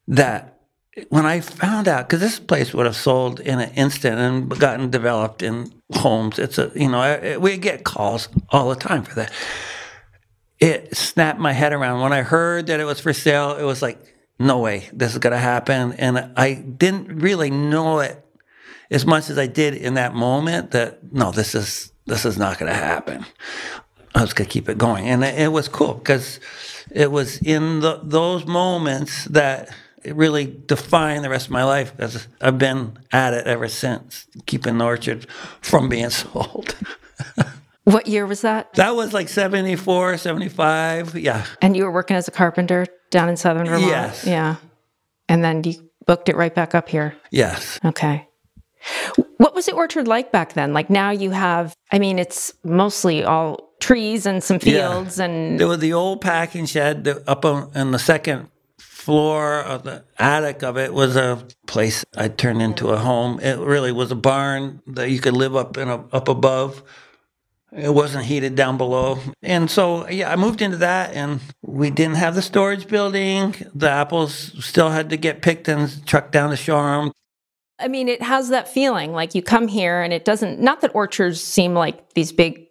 that 0.09 0.61
when 1.09 1.27
I 1.27 1.41
found 1.41 1.89
out, 1.89 2.09
because 2.09 2.21
this 2.21 2.39
place 2.39 2.73
would 2.73 2.87
have 2.87 2.95
sold 2.97 3.41
in 3.41 3.59
an 3.59 3.71
instant 3.75 4.19
and 4.19 4.49
gotten 4.61 4.91
developed 4.91 5.43
in 5.43 5.73
homes. 5.93 6.39
It's 6.39 6.59
a, 6.59 6.71
you 6.75 6.89
know, 6.89 7.39
we 7.41 7.57
get 7.57 7.85
calls 7.85 8.29
all 8.51 8.69
the 8.69 8.77
time 8.77 9.03
for 9.03 9.15
that. 9.17 9.33
It 10.61 10.97
snapped 10.97 11.41
my 11.41 11.53
head 11.53 11.73
around. 11.73 12.01
When 12.01 12.13
I 12.13 12.23
heard 12.23 12.69
that 12.69 12.79
it 12.79 12.85
was 12.85 13.01
for 13.01 13.13
sale, 13.13 13.57
it 13.57 13.65
was 13.65 13.83
like, 13.83 14.14
no 14.39 14.59
way, 14.59 14.89
this 14.93 15.13
is 15.13 15.19
going 15.19 15.33
to 15.33 15.39
happen. 15.39 15.93
And 15.93 16.33
I 16.37 16.55
didn't 16.55 17.21
really 17.21 17.51
know 17.51 18.01
it 18.01 18.25
as 18.91 19.07
much 19.07 19.31
as 19.31 19.39
I 19.39 19.47
did 19.47 19.75
in 19.75 19.95
that 19.95 20.15
moment 20.15 20.73
that 20.73 21.13
no, 21.13 21.31
this 21.31 21.55
is 21.55 21.93
this 22.07 22.25
is 22.25 22.37
not 22.37 22.59
going 22.59 22.71
to 22.71 22.79
happen. 22.79 23.25
I 24.15 24.21
was 24.21 24.33
going 24.33 24.47
to 24.47 24.53
keep 24.53 24.69
it 24.69 24.79
going, 24.79 25.09
and 25.09 25.25
it, 25.25 25.39
it 25.39 25.49
was 25.49 25.69
cool 25.69 25.95
because 25.95 26.39
it 26.91 27.11
was 27.11 27.39
in 27.39 27.81
the, 27.81 28.01
those 28.03 28.47
moments 28.47 29.25
that 29.25 29.75
it 30.05 30.15
really 30.15 30.47
defined 30.67 31.25
the 31.25 31.31
rest 31.31 31.47
of 31.47 31.53
my 31.53 31.65
life 31.65 31.97
because 31.97 32.29
I've 32.41 32.59
been 32.59 32.99
at 33.11 33.33
it 33.35 33.47
ever 33.47 33.69
since, 33.69 34.27
keeping 34.47 34.79
the 34.79 34.85
orchard 34.85 35.27
from 35.63 35.89
being 35.89 36.11
sold. 36.11 36.77
What 37.85 38.07
year 38.07 38.27
was 38.27 38.43
that? 38.43 38.73
that 38.75 38.95
was 38.95 39.13
like 39.13 39.29
74, 39.29 40.17
75. 40.19 41.17
Yeah. 41.17 41.45
And 41.61 41.77
you 41.77 41.85
were 41.85 41.91
working 41.91 42.17
as 42.17 42.29
a 42.29 42.31
carpenter 42.31 42.87
down 43.15 43.29
in 43.31 43.37
southern 43.39 43.67
Vermont? 43.67 43.87
Yes. 43.87 44.27
Yeah. 44.27 44.57
And 45.29 45.43
then 45.43 45.63
you 45.65 45.89
booked 46.07 46.29
it 46.29 46.37
right 46.37 46.55
back 46.55 46.75
up 46.75 46.89
here. 46.89 47.17
Yes. 47.31 47.81
Okay. 47.85 48.29
What 49.39 49.55
was 49.55 49.65
the 49.65 49.73
orchard 49.73 50.07
like 50.07 50.31
back 50.33 50.53
then? 50.53 50.75
Like 50.75 50.91
now 50.91 51.11
you 51.11 51.31
have, 51.31 51.75
I 51.91 51.99
mean, 51.99 52.19
it's 52.19 52.53
mostly 52.65 53.25
all 53.25 53.73
trees 53.81 54.27
and 54.27 54.43
some 54.45 54.59
Yeah. 54.63 54.91
fields 54.93 55.19
and 55.19 55.59
There 55.59 55.67
was 55.69 55.79
the 55.79 55.95
old 55.95 56.21
packing 56.21 56.67
shed 56.67 57.09
up 57.27 57.45
on, 57.47 57.71
on 57.75 57.93
the 57.93 57.99
second 57.99 58.49
floor 58.79 59.61
of 59.61 59.85
the 59.85 60.05
attic 60.19 60.63
of 60.63 60.77
it 60.77 60.93
was 60.93 61.17
a 61.17 61.47
place 61.67 62.05
I 62.17 62.29
turned 62.29 62.61
into 62.63 62.89
a 62.89 62.97
home. 62.97 63.39
It 63.41 63.59
really 63.59 63.93
was 63.93 64.11
a 64.11 64.15
barn 64.17 64.83
that 64.89 65.11
you 65.11 65.21
could 65.21 65.35
live 65.35 65.55
up 65.57 65.77
in 65.77 65.89
a, 65.89 66.05
up 66.13 66.29
above. 66.29 66.83
It 67.77 67.93
wasn't 67.93 68.27
heated 68.27 68.55
down 68.55 68.77
below. 68.77 69.19
And 69.43 69.69
so, 69.69 70.09
yeah, 70.09 70.31
I 70.31 70.37
moved 70.37 70.63
into 70.63 70.77
that 70.79 71.13
and 71.15 71.41
we 71.63 71.91
didn't 71.91 72.17
have 72.17 72.37
the 72.37 72.43
storage 72.43 72.87
building. 72.87 73.55
The 73.75 73.91
apples 73.91 74.53
still 74.65 74.91
had 74.91 75.11
to 75.11 75.17
get 75.17 75.43
picked 75.43 75.67
and 75.67 76.07
trucked 76.07 76.31
down 76.31 76.51
to 76.51 76.57
Shoreham. 76.57 77.11
I 77.81 77.89
mean, 77.89 78.09
it 78.09 78.23
has 78.23 78.51
that 78.51 78.69
feeling 78.69 79.13
like 79.13 79.35
you 79.35 79.43
come 79.43 79.67
here 79.67 80.01
and 80.03 80.13
it 80.13 80.25
doesn't, 80.25 80.61
not 80.61 80.83
that 80.83 80.95
orchards 80.95 81.43
seem 81.43 81.75
like 81.75 82.15
these 82.15 82.31
big 82.31 82.67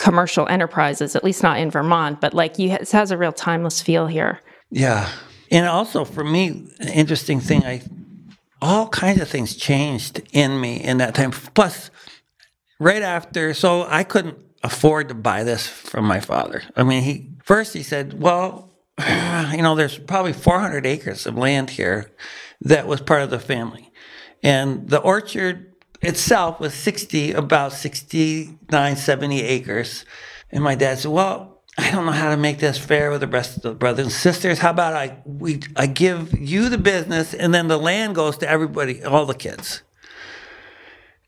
commercial 0.00 0.48
enterprises, 0.48 1.14
at 1.14 1.22
least 1.22 1.42
not 1.42 1.60
in 1.60 1.70
Vermont, 1.70 2.20
but 2.20 2.34
like 2.34 2.58
you, 2.58 2.70
it 2.70 2.90
has 2.90 3.12
a 3.12 3.16
real 3.16 3.32
timeless 3.32 3.80
feel 3.80 4.08
here. 4.08 4.40
Yeah. 4.70 5.08
And 5.52 5.66
also 5.66 6.04
for 6.04 6.24
me, 6.24 6.48
an 6.80 6.88
interesting 6.88 7.38
thing, 7.40 7.64
I 7.64 7.82
all 8.60 8.88
kinds 8.88 9.20
of 9.20 9.28
things 9.28 9.54
changed 9.54 10.20
in 10.32 10.60
me 10.60 10.82
in 10.82 10.98
that 10.98 11.14
time. 11.14 11.30
Plus, 11.30 11.92
right 12.80 13.02
after, 13.02 13.54
so 13.54 13.84
I 13.88 14.02
couldn't 14.02 14.36
afford 14.62 15.08
to 15.08 15.14
buy 15.14 15.44
this 15.44 15.66
from 15.66 16.04
my 16.04 16.20
father. 16.20 16.62
I 16.76 16.82
mean, 16.82 17.02
he 17.02 17.30
first 17.44 17.74
he 17.74 17.82
said, 17.82 18.20
"Well, 18.20 18.72
you 18.98 19.62
know, 19.62 19.74
there's 19.74 19.98
probably 19.98 20.32
400 20.32 20.86
acres 20.86 21.26
of 21.26 21.36
land 21.36 21.70
here 21.70 22.10
that 22.60 22.86
was 22.86 23.00
part 23.00 23.22
of 23.22 23.30
the 23.30 23.38
family, 23.38 23.92
and 24.42 24.88
the 24.88 25.00
orchard 25.00 25.74
itself 26.00 26.60
was 26.60 26.74
60, 26.74 27.32
about 27.32 27.72
69, 27.72 28.96
70 28.96 29.42
acres." 29.42 30.04
And 30.50 30.64
my 30.64 30.74
dad 30.74 30.98
said, 30.98 31.12
"Well." 31.12 31.54
I 31.80 31.92
don't 31.92 32.06
know 32.06 32.12
how 32.12 32.30
to 32.30 32.36
make 32.36 32.58
this 32.58 32.76
fair 32.76 33.12
with 33.12 33.20
the 33.20 33.28
rest 33.28 33.54
of 33.54 33.62
the 33.62 33.72
brothers 33.72 34.06
and 34.06 34.12
sisters. 34.12 34.58
How 34.58 34.70
about 34.70 34.94
I 34.94 35.18
we 35.24 35.60
I 35.76 35.86
give 35.86 36.36
you 36.36 36.68
the 36.68 36.76
business 36.76 37.34
and 37.34 37.54
then 37.54 37.68
the 37.68 37.78
land 37.78 38.16
goes 38.16 38.36
to 38.38 38.50
everybody, 38.50 39.04
all 39.04 39.26
the 39.26 39.34
kids. 39.34 39.82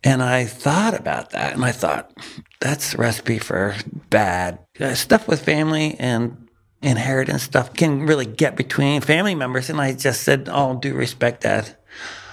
And 0.03 0.21
I 0.23 0.47
thought 0.47 0.95
about 0.95 1.31
that 1.31 1.55
and 1.55 1.65
I 1.65 1.71
thought, 1.71 2.13
that's 2.61 2.95
recipe 2.95 3.39
for 3.39 3.75
bad. 4.11 4.59
Uh, 4.79 4.95
stuff 4.95 5.27
with 5.27 5.45
family 5.45 5.97
and 5.99 6.49
inheritance 6.83 7.43
stuff 7.43 7.75
can 7.75 8.07
really 8.07 8.27
get 8.27 8.57
between 8.57 9.01
family 9.01 9.35
members. 9.35 9.71
And 9.71 9.81
I 9.81 9.93
just 9.93 10.23
said, 10.23 10.49
Oh, 10.51 10.79
do 10.79 10.95
respect 10.95 11.43
that. 11.43 11.83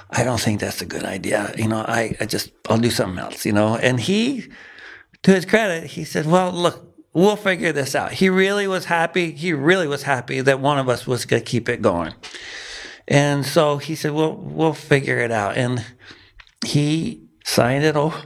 I 0.09 0.23
don't 0.23 0.39
think 0.39 0.59
that's 0.59 0.81
a 0.81 0.85
good 0.85 1.03
idea. 1.03 1.53
You 1.57 1.67
know, 1.67 1.79
I, 1.79 2.15
I 2.19 2.25
just, 2.25 2.51
I'll 2.69 2.77
do 2.77 2.89
something 2.89 3.19
else, 3.19 3.45
you 3.45 3.51
know. 3.51 3.75
And 3.75 3.99
he, 3.99 4.49
to 5.23 5.31
his 5.31 5.45
credit, 5.45 5.85
he 5.91 6.03
said, 6.03 6.25
Well, 6.25 6.51
look, 6.51 6.95
we'll 7.13 7.35
figure 7.35 7.71
this 7.71 7.95
out. 7.95 8.13
He 8.13 8.29
really 8.29 8.67
was 8.67 8.85
happy. 8.85 9.31
He 9.31 9.53
really 9.53 9.87
was 9.87 10.03
happy 10.03 10.41
that 10.41 10.59
one 10.59 10.77
of 10.77 10.89
us 10.89 11.07
was 11.07 11.25
going 11.25 11.41
to 11.41 11.49
keep 11.49 11.67
it 11.69 11.81
going. 11.81 12.13
And 13.07 13.45
so 13.45 13.77
he 13.77 13.95
said, 13.95 14.11
Well, 14.11 14.35
we'll 14.35 14.73
figure 14.73 15.19
it 15.19 15.31
out. 15.31 15.57
And 15.57 15.85
he 16.65 17.23
signed 17.45 17.85
it 17.85 17.95
over 17.95 18.23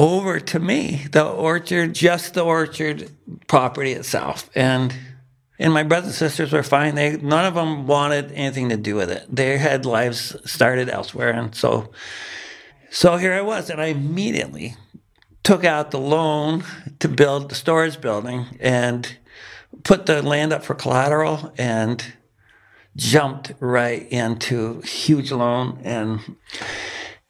to 0.00 0.58
me, 0.58 1.06
the 1.12 1.26
orchard, 1.26 1.94
just 1.94 2.34
the 2.34 2.42
orchard 2.42 3.10
property 3.46 3.92
itself. 3.92 4.48
And 4.54 4.94
and 5.58 5.74
my 5.74 5.82
brothers 5.82 6.06
and 6.06 6.14
sisters 6.14 6.52
were 6.52 6.62
fine. 6.62 6.94
They 6.94 7.18
none 7.18 7.44
of 7.44 7.54
them 7.54 7.86
wanted 7.86 8.32
anything 8.32 8.70
to 8.70 8.76
do 8.76 8.94
with 8.94 9.10
it. 9.10 9.26
They 9.28 9.58
had 9.58 9.84
lives 9.84 10.36
started 10.50 10.88
elsewhere, 10.88 11.30
and 11.30 11.54
so 11.54 11.90
so 12.90 13.18
here 13.18 13.34
I 13.34 13.42
was, 13.42 13.68
and 13.68 13.80
I 13.80 13.86
immediately 13.86 14.74
took 15.42 15.64
out 15.64 15.90
the 15.90 15.98
loan 15.98 16.64
to 16.98 17.08
build 17.08 17.50
the 17.50 17.54
storage 17.54 18.00
building 18.00 18.46
and 18.58 19.16
put 19.84 20.06
the 20.06 20.22
land 20.22 20.52
up 20.52 20.64
for 20.64 20.74
collateral 20.74 21.52
and 21.58 22.04
jumped 22.96 23.52
right 23.60 24.08
into 24.10 24.80
huge 24.80 25.30
loan 25.30 25.80
and 25.84 26.36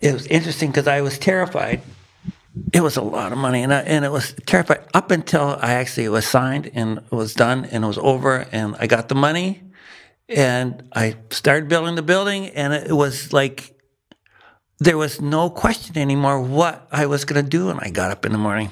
it 0.01 0.13
was 0.13 0.27
interesting 0.27 0.71
because 0.71 0.89
I 0.89 1.03
was 1.03 1.19
terrified 1.19 1.83
it 2.73 2.81
was 2.81 2.97
a 2.97 3.03
lot 3.03 3.33
of 3.33 3.39
money, 3.39 3.63
and 3.63 3.73
I, 3.73 3.81
and 3.81 4.05
it 4.05 4.11
was 4.11 4.35
terrifying 4.47 4.81
up 4.95 5.11
until 5.11 5.59
I 5.61 5.75
actually 5.75 6.09
was 6.09 6.27
signed 6.27 6.71
and 6.75 6.99
it 6.99 7.13
was 7.13 7.35
done 7.35 7.65
and 7.67 7.85
it 7.85 7.87
was 7.87 7.99
over, 7.99 8.47
and 8.53 8.77
I 8.79 8.87
got 8.87 9.09
the 9.09 9.15
money, 9.15 9.63
and 10.29 10.83
I 10.93 11.17
started 11.31 11.69
building 11.69 11.95
the 11.95 12.03
building, 12.03 12.47
and 12.49 12.73
it 12.73 12.93
was 12.93 13.33
like 13.33 13.77
there 14.79 14.97
was 14.97 15.21
no 15.21 15.51
question 15.51 15.99
anymore 15.99 16.41
what 16.41 16.89
I 16.91 17.07
was 17.07 17.25
going 17.25 17.45
to 17.45 17.49
do. 17.49 17.69
And 17.69 17.79
I 17.81 17.91
got 17.91 18.11
up 18.11 18.25
in 18.25 18.33
the 18.33 18.39
morning, 18.39 18.71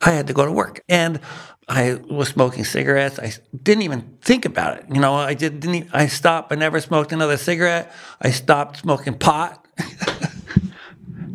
I 0.00 0.12
had 0.12 0.28
to 0.28 0.32
go 0.32 0.46
to 0.46 0.52
work, 0.52 0.82
and 0.88 1.20
I 1.68 2.00
was 2.08 2.28
smoking 2.28 2.64
cigarettes. 2.64 3.18
I 3.18 3.32
didn't 3.62 3.82
even 3.82 4.18
think 4.22 4.44
about 4.44 4.78
it. 4.78 4.86
You 4.92 5.00
know, 5.00 5.14
I 5.14 5.34
didn't. 5.34 5.64
Even, 5.64 5.88
I 5.92 6.06
stopped. 6.06 6.52
I 6.52 6.56
never 6.56 6.80
smoked 6.80 7.12
another 7.12 7.36
cigarette. 7.36 7.92
I 8.20 8.30
stopped 8.30 8.78
smoking 8.78 9.18
pot. 9.18 9.66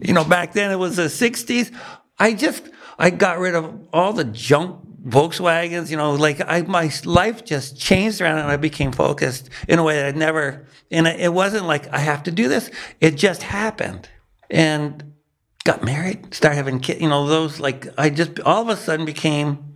you 0.08 0.14
know, 0.14 0.24
back 0.24 0.54
then 0.54 0.72
it 0.72 0.78
was 0.78 0.98
the 0.98 1.04
60s. 1.04 1.74
I 2.18 2.34
just, 2.34 2.70
I 2.98 3.10
got 3.10 3.40
rid 3.40 3.56
of 3.56 3.88
all 3.92 4.14
the 4.14 4.24
junk 4.24 4.82
Volkswagens, 5.06 5.92
you 5.92 5.98
know, 5.98 6.14
like 6.14 6.42
I, 6.42 6.62
my 6.64 6.92
life 7.04 7.46
just 7.46 7.80
changed 7.80 8.22
around 8.22 8.40
and 8.40 8.48
I 8.50 8.58
became 8.58 8.92
focused 8.92 9.50
in 9.68 9.78
a 9.78 9.84
way 9.84 9.98
that 9.98 10.08
I'd 10.08 10.18
never, 10.18 10.66
and 10.90 11.08
it 11.08 11.32
wasn't 11.32 11.66
like 11.66 11.88
I 11.94 12.00
have 12.00 12.24
to 12.24 12.32
do 12.32 12.48
this. 12.48 12.72
It 13.00 13.12
just 13.12 13.44
happened. 13.44 14.10
And 14.50 15.14
got 15.64 15.84
married, 15.84 16.34
started 16.34 16.58
having 16.58 16.80
kids, 16.80 17.02
you 17.02 17.10
know, 17.10 17.28
those 17.28 17.60
like, 17.60 17.88
I 17.98 18.10
just 18.10 18.40
all 18.42 18.62
of 18.62 18.70
a 18.70 18.76
sudden 18.76 19.06
became 19.06 19.76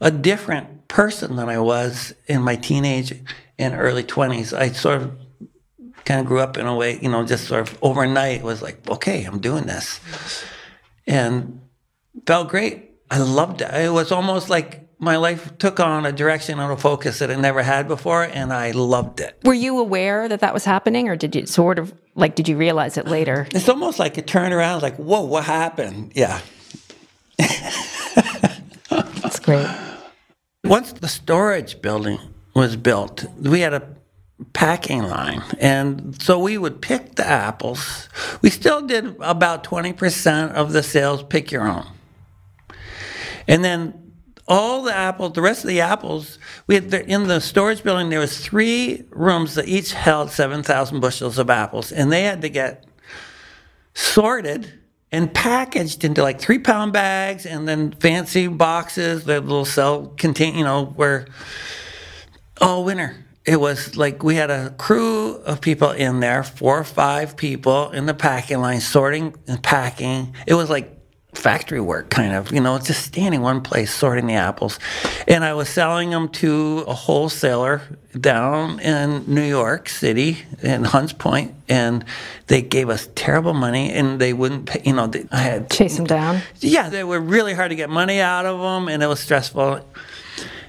a 0.00 0.10
different 0.10 0.88
person 0.88 1.36
than 1.36 1.48
I 1.48 1.58
was 1.58 2.14
in 2.26 2.42
my 2.42 2.56
teenage 2.56 3.12
and 3.58 3.74
early 3.74 4.04
20s. 4.04 4.56
I 4.56 4.70
sort 4.70 5.02
of 5.02 5.16
kind 6.04 6.20
of 6.20 6.26
grew 6.26 6.40
up 6.40 6.56
in 6.56 6.66
a 6.66 6.74
way, 6.74 6.98
you 7.00 7.08
know, 7.08 7.24
just 7.24 7.46
sort 7.46 7.60
of 7.60 7.78
overnight 7.82 8.42
was 8.42 8.62
like, 8.62 8.88
okay, 8.88 9.24
I'm 9.24 9.40
doing 9.40 9.64
this. 9.64 10.00
And 11.06 11.60
felt 12.26 12.48
great. 12.48 12.90
I 13.10 13.18
loved 13.18 13.60
it. 13.60 13.72
It 13.74 13.92
was 13.92 14.12
almost 14.12 14.48
like 14.48 14.88
my 14.98 15.16
life 15.16 15.58
took 15.58 15.80
on 15.80 16.06
a 16.06 16.12
direction 16.12 16.58
and 16.58 16.72
a 16.72 16.76
focus 16.76 17.18
that 17.18 17.28
it 17.28 17.38
never 17.38 17.62
had 17.62 17.86
before, 17.88 18.22
and 18.24 18.52
I 18.52 18.70
loved 18.70 19.20
it. 19.20 19.38
Were 19.44 19.52
you 19.52 19.78
aware 19.78 20.28
that 20.28 20.40
that 20.40 20.54
was 20.54 20.64
happening, 20.64 21.08
or 21.08 21.16
did 21.16 21.34
you 21.34 21.46
sort 21.46 21.78
of 21.78 21.92
like, 22.14 22.34
did 22.34 22.48
you 22.48 22.56
realize 22.56 22.96
it 22.96 23.06
later? 23.06 23.46
It's 23.50 23.68
almost 23.68 23.98
like 23.98 24.16
it 24.16 24.26
turned 24.26 24.54
around, 24.54 24.82
like, 24.82 24.96
whoa, 24.96 25.22
what 25.22 25.44
happened? 25.44 26.12
Yeah. 26.14 26.40
That's 28.88 29.40
great. 29.40 29.68
Once 30.62 30.92
the 30.92 31.08
storage 31.08 31.82
building 31.82 32.18
was 32.54 32.76
built, 32.76 33.26
we 33.38 33.60
had 33.60 33.74
a 33.74 33.82
packing 34.52 35.04
line. 35.04 35.42
And 35.58 36.20
so 36.20 36.38
we 36.38 36.58
would 36.58 36.82
pick 36.82 37.14
the 37.14 37.26
apples. 37.26 38.08
We 38.42 38.50
still 38.50 38.82
did 38.82 39.16
about 39.20 39.64
20% 39.64 40.52
of 40.52 40.72
the 40.72 40.82
sales 40.82 41.22
pick 41.22 41.52
your 41.52 41.68
own. 41.68 41.86
And 43.46 43.64
then 43.64 44.12
all 44.46 44.82
the 44.82 44.94
apples, 44.94 45.32
the 45.32 45.42
rest 45.42 45.64
of 45.64 45.68
the 45.68 45.80
apples, 45.80 46.38
we 46.66 46.74
had 46.74 46.90
the, 46.90 47.06
in 47.06 47.28
the 47.28 47.40
storage 47.40 47.82
building 47.82 48.10
there 48.10 48.20
was 48.20 48.38
three 48.38 49.04
rooms 49.10 49.54
that 49.54 49.68
each 49.68 49.92
held 49.92 50.30
7,000 50.30 51.00
bushels 51.00 51.38
of 51.38 51.48
apples 51.48 51.92
and 51.92 52.12
they 52.12 52.24
had 52.24 52.42
to 52.42 52.48
get 52.48 52.84
sorted 53.94 54.80
and 55.12 55.32
packaged 55.32 56.04
into 56.04 56.22
like 56.22 56.40
three 56.40 56.58
pound 56.58 56.92
bags 56.92 57.46
and 57.46 57.68
then 57.68 57.92
fancy 57.92 58.48
boxes 58.48 59.24
that 59.24 59.44
will 59.44 59.64
sell 59.64 60.08
contain, 60.16 60.56
you 60.56 60.64
know, 60.64 60.86
where 60.86 61.26
all 62.60 62.84
winter 62.84 63.24
it 63.44 63.60
was 63.60 63.96
like 63.96 64.22
we 64.22 64.36
had 64.36 64.50
a 64.50 64.70
crew 64.70 65.34
of 65.34 65.60
people 65.60 65.90
in 65.90 66.20
there, 66.20 66.42
four 66.42 66.78
or 66.78 66.84
five 66.84 67.36
people 67.36 67.90
in 67.90 68.06
the 68.06 68.14
packing 68.14 68.60
line, 68.60 68.80
sorting 68.80 69.34
and 69.46 69.62
packing. 69.62 70.34
It 70.46 70.54
was 70.54 70.70
like 70.70 70.90
factory 71.34 71.80
work, 71.80 72.10
kind 72.10 72.32
of, 72.32 72.52
you 72.52 72.60
know, 72.60 72.78
just 72.78 73.04
standing 73.04 73.42
one 73.42 73.60
place 73.60 73.92
sorting 73.92 74.26
the 74.26 74.34
apples. 74.34 74.78
And 75.28 75.44
I 75.44 75.54
was 75.54 75.68
selling 75.68 76.10
them 76.10 76.28
to 76.30 76.84
a 76.86 76.94
wholesaler 76.94 77.82
down 78.18 78.80
in 78.80 79.24
New 79.26 79.42
York 79.42 79.88
City 79.88 80.38
in 80.62 80.84
Hunts 80.84 81.12
Point, 81.12 81.54
and 81.68 82.04
they 82.46 82.62
gave 82.62 82.88
us 82.88 83.08
terrible 83.14 83.52
money, 83.52 83.92
and 83.92 84.20
they 84.20 84.32
wouldn't 84.32 84.66
pay. 84.66 84.82
You 84.84 84.94
know, 84.94 85.06
they, 85.08 85.26
I 85.32 85.38
had 85.38 85.70
chase 85.70 85.96
them 85.96 86.06
down. 86.06 86.40
Yeah, 86.60 86.88
they 86.88 87.04
were 87.04 87.20
really 87.20 87.54
hard 87.54 87.70
to 87.70 87.76
get 87.76 87.90
money 87.90 88.20
out 88.20 88.46
of 88.46 88.60
them, 88.60 88.88
and 88.88 89.02
it 89.02 89.06
was 89.06 89.20
stressful. 89.20 89.84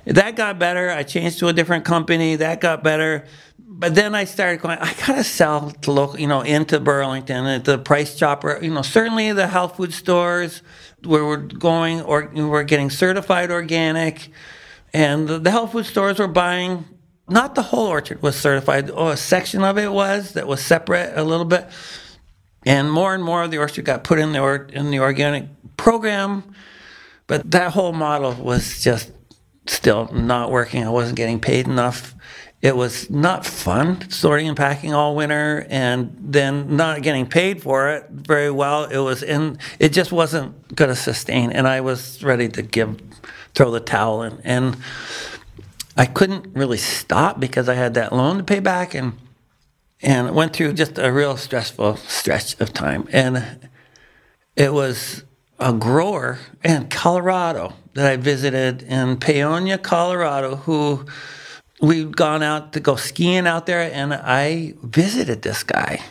That 0.05 0.35
got 0.35 0.59
better. 0.59 0.89
I 0.89 1.03
changed 1.03 1.39
to 1.39 1.47
a 1.47 1.53
different 1.53 1.83
company. 1.83 2.35
That 2.35 2.62
got 2.62 2.83
better. 2.83 3.25
But 3.77 3.95
then 3.95 4.15
I 4.15 4.25
started 4.25 4.62
going, 4.62 4.77
I 4.79 4.93
gotta 5.05 5.24
sell 5.24 5.71
to 5.71 5.91
local, 5.91 6.19
you 6.19 6.27
know, 6.27 6.41
into 6.41 6.79
Burlington 6.79 7.45
at 7.45 7.65
the 7.65 7.77
Price 7.77 8.15
Chopper. 8.15 8.59
You 8.62 8.71
know, 8.71 8.83
certainly 8.83 9.31
the 9.31 9.47
health 9.47 9.77
food 9.77 9.93
stores 9.93 10.62
where 11.03 11.25
we're 11.25 11.38
going 11.38 12.01
or 12.01 12.31
we're 12.33 12.63
getting 12.63 12.89
certified 12.89 13.51
organic, 13.51 14.29
and 14.93 15.27
the, 15.27 15.51
health 15.51 15.74
food 15.74 15.85
stores 15.85 16.19
were 16.19 16.27
buying. 16.27 16.85
Not 17.27 17.55
the 17.55 17.63
whole 17.63 17.88
orchard 17.88 18.21
was 18.21 18.35
certified. 18.35 18.91
Oh, 18.93 19.09
a 19.09 19.17
section 19.17 19.63
of 19.63 19.79
it 19.79 19.91
was 19.91 20.33
that 20.33 20.47
was 20.47 20.63
separate 20.63 21.17
a 21.17 21.24
little 21.24 21.45
bit, 21.45 21.67
and 22.65 22.91
more 22.91 23.15
and 23.15 23.24
more 23.24 23.43
of 23.43 23.51
the 23.51 23.57
orchard 23.57 23.85
got 23.85 24.03
put 24.03 24.19
in 24.19 24.31
the 24.31 24.39
or, 24.39 24.67
in 24.71 24.91
the 24.91 25.00
organic 25.00 25.47
program. 25.75 26.43
But 27.27 27.50
that 27.51 27.71
whole 27.71 27.93
model 27.93 28.33
was 28.33 28.83
just 28.83 29.12
still 29.67 30.12
not 30.12 30.51
working. 30.51 30.84
I 30.84 30.89
wasn't 30.89 31.17
getting 31.17 31.39
paid 31.39 31.67
enough. 31.67 32.15
It 32.62 32.75
was 32.75 33.10
not 33.10 33.45
fun 33.45 34.10
sorting 34.10 34.48
and 34.48 34.57
packing 34.57 34.93
all 34.93 35.15
winter 35.15 35.67
and 35.69 36.15
then 36.19 36.75
not 36.75 37.03
getting 37.03 37.27
paid 37.27 37.62
for 37.62 37.89
it 37.89 38.10
very 38.10 38.50
well. 38.50 38.86
It 38.86 38.98
was 38.98 39.22
in 39.22 39.60
it 39.79 39.89
just 39.89 40.12
wasn't 40.12 40.75
going 40.75 40.89
to 40.89 40.95
sustain 40.95 41.51
and 41.51 41.67
I 41.67 41.81
was 41.81 42.24
ready 42.24 42.48
to 42.50 42.62
give 42.62 43.00
throw 43.53 43.72
the 43.72 43.79
towel 43.79 44.24
in 44.24 44.39
and 44.43 44.77
I 45.98 46.05
couldn't 46.05 46.55
really 46.55 46.77
stop 46.77 47.39
because 47.39 47.69
I 47.69 47.75
had 47.75 47.93
that 47.93 48.12
loan 48.12 48.38
to 48.38 48.43
pay 48.43 48.60
back 48.60 48.95
and 48.95 49.13
and 50.01 50.34
went 50.34 50.53
through 50.53 50.74
just 50.74 50.98
a 50.98 51.12
real 51.12 51.38
stressful 51.38 51.98
stretch 51.98 52.60
of 52.60 52.74
time 52.74 53.07
and 53.12 53.69
it 54.55 54.74
was 54.74 55.25
a 55.59 55.74
grower 55.74 56.39
in 56.63 56.88
Colorado 56.89 57.74
that 57.93 58.05
I 58.05 58.17
visited 58.17 58.83
in 58.83 59.17
Paonia, 59.17 59.81
Colorado, 59.81 60.57
who 60.57 61.05
we'd 61.81 62.15
gone 62.15 62.43
out 62.43 62.74
to 62.74 62.79
go 62.79 62.95
skiing 62.95 63.47
out 63.47 63.65
there, 63.65 63.89
and 63.93 64.13
I 64.13 64.74
visited 64.83 65.41
this 65.41 65.63
guy. 65.63 66.01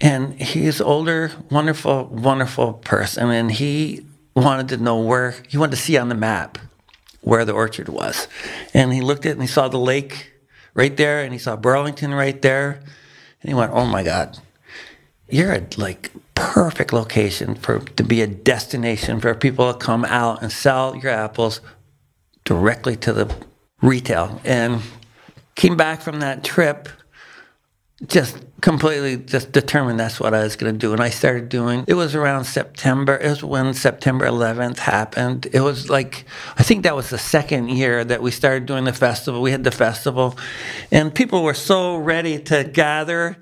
And 0.00 0.34
he's 0.40 0.80
older, 0.80 1.32
wonderful, 1.50 2.06
wonderful 2.06 2.74
person, 2.74 3.30
and 3.30 3.50
he 3.50 4.06
wanted 4.34 4.68
to 4.70 4.76
know 4.76 5.00
where 5.00 5.34
he 5.48 5.58
wanted 5.58 5.72
to 5.72 5.82
see 5.82 5.96
on 5.96 6.08
the 6.08 6.14
map 6.14 6.58
where 7.20 7.44
the 7.44 7.52
orchard 7.52 7.88
was. 7.88 8.26
And 8.74 8.92
he 8.92 9.00
looked 9.00 9.26
at 9.26 9.30
it 9.30 9.32
and 9.32 9.42
he 9.42 9.48
saw 9.48 9.68
the 9.68 9.78
lake 9.78 10.32
right 10.74 10.96
there, 10.96 11.22
and 11.22 11.32
he 11.32 11.38
saw 11.38 11.56
Burlington 11.56 12.14
right 12.14 12.40
there, 12.42 12.80
and 13.42 13.48
he 13.48 13.54
went, 13.54 13.72
"Oh 13.72 13.86
my 13.86 14.02
God, 14.02 14.38
you're 15.28 15.52
a 15.52 15.66
like 15.76 16.10
perfect 16.42 16.92
location 16.92 17.54
for 17.54 17.78
to 17.78 18.02
be 18.02 18.20
a 18.20 18.26
destination 18.26 19.20
for 19.20 19.32
people 19.32 19.72
to 19.72 19.78
come 19.78 20.04
out 20.04 20.42
and 20.42 20.50
sell 20.50 20.96
your 20.96 21.12
apples 21.12 21.60
directly 22.44 22.96
to 22.96 23.12
the 23.12 23.32
retail. 23.80 24.40
And 24.44 24.82
came 25.54 25.76
back 25.76 26.02
from 26.02 26.18
that 26.18 26.42
trip 26.42 26.88
just 28.06 28.36
completely 28.60 29.16
just 29.16 29.52
determined 29.52 30.00
that's 30.00 30.18
what 30.18 30.34
I 30.34 30.42
was 30.42 30.56
going 30.56 30.72
to 30.72 30.78
do. 30.78 30.92
And 30.92 31.00
I 31.00 31.10
started 31.10 31.48
doing, 31.48 31.84
it 31.86 31.94
was 31.94 32.16
around 32.16 32.44
September. 32.44 33.16
It 33.16 33.28
was 33.28 33.44
when 33.44 33.72
September 33.72 34.26
11th 34.26 34.78
happened. 34.78 35.46
It 35.52 35.60
was 35.60 35.88
like, 35.88 36.24
I 36.58 36.64
think 36.64 36.82
that 36.82 36.96
was 36.96 37.10
the 37.10 37.18
second 37.18 37.68
year 37.68 38.04
that 38.04 38.20
we 38.20 38.32
started 38.32 38.66
doing 38.66 38.82
the 38.82 38.92
festival. 38.92 39.40
We 39.40 39.52
had 39.52 39.62
the 39.62 39.70
festival, 39.70 40.36
and 40.90 41.14
people 41.14 41.44
were 41.44 41.54
so 41.54 41.96
ready 41.96 42.40
to 42.40 42.64
gather. 42.64 43.36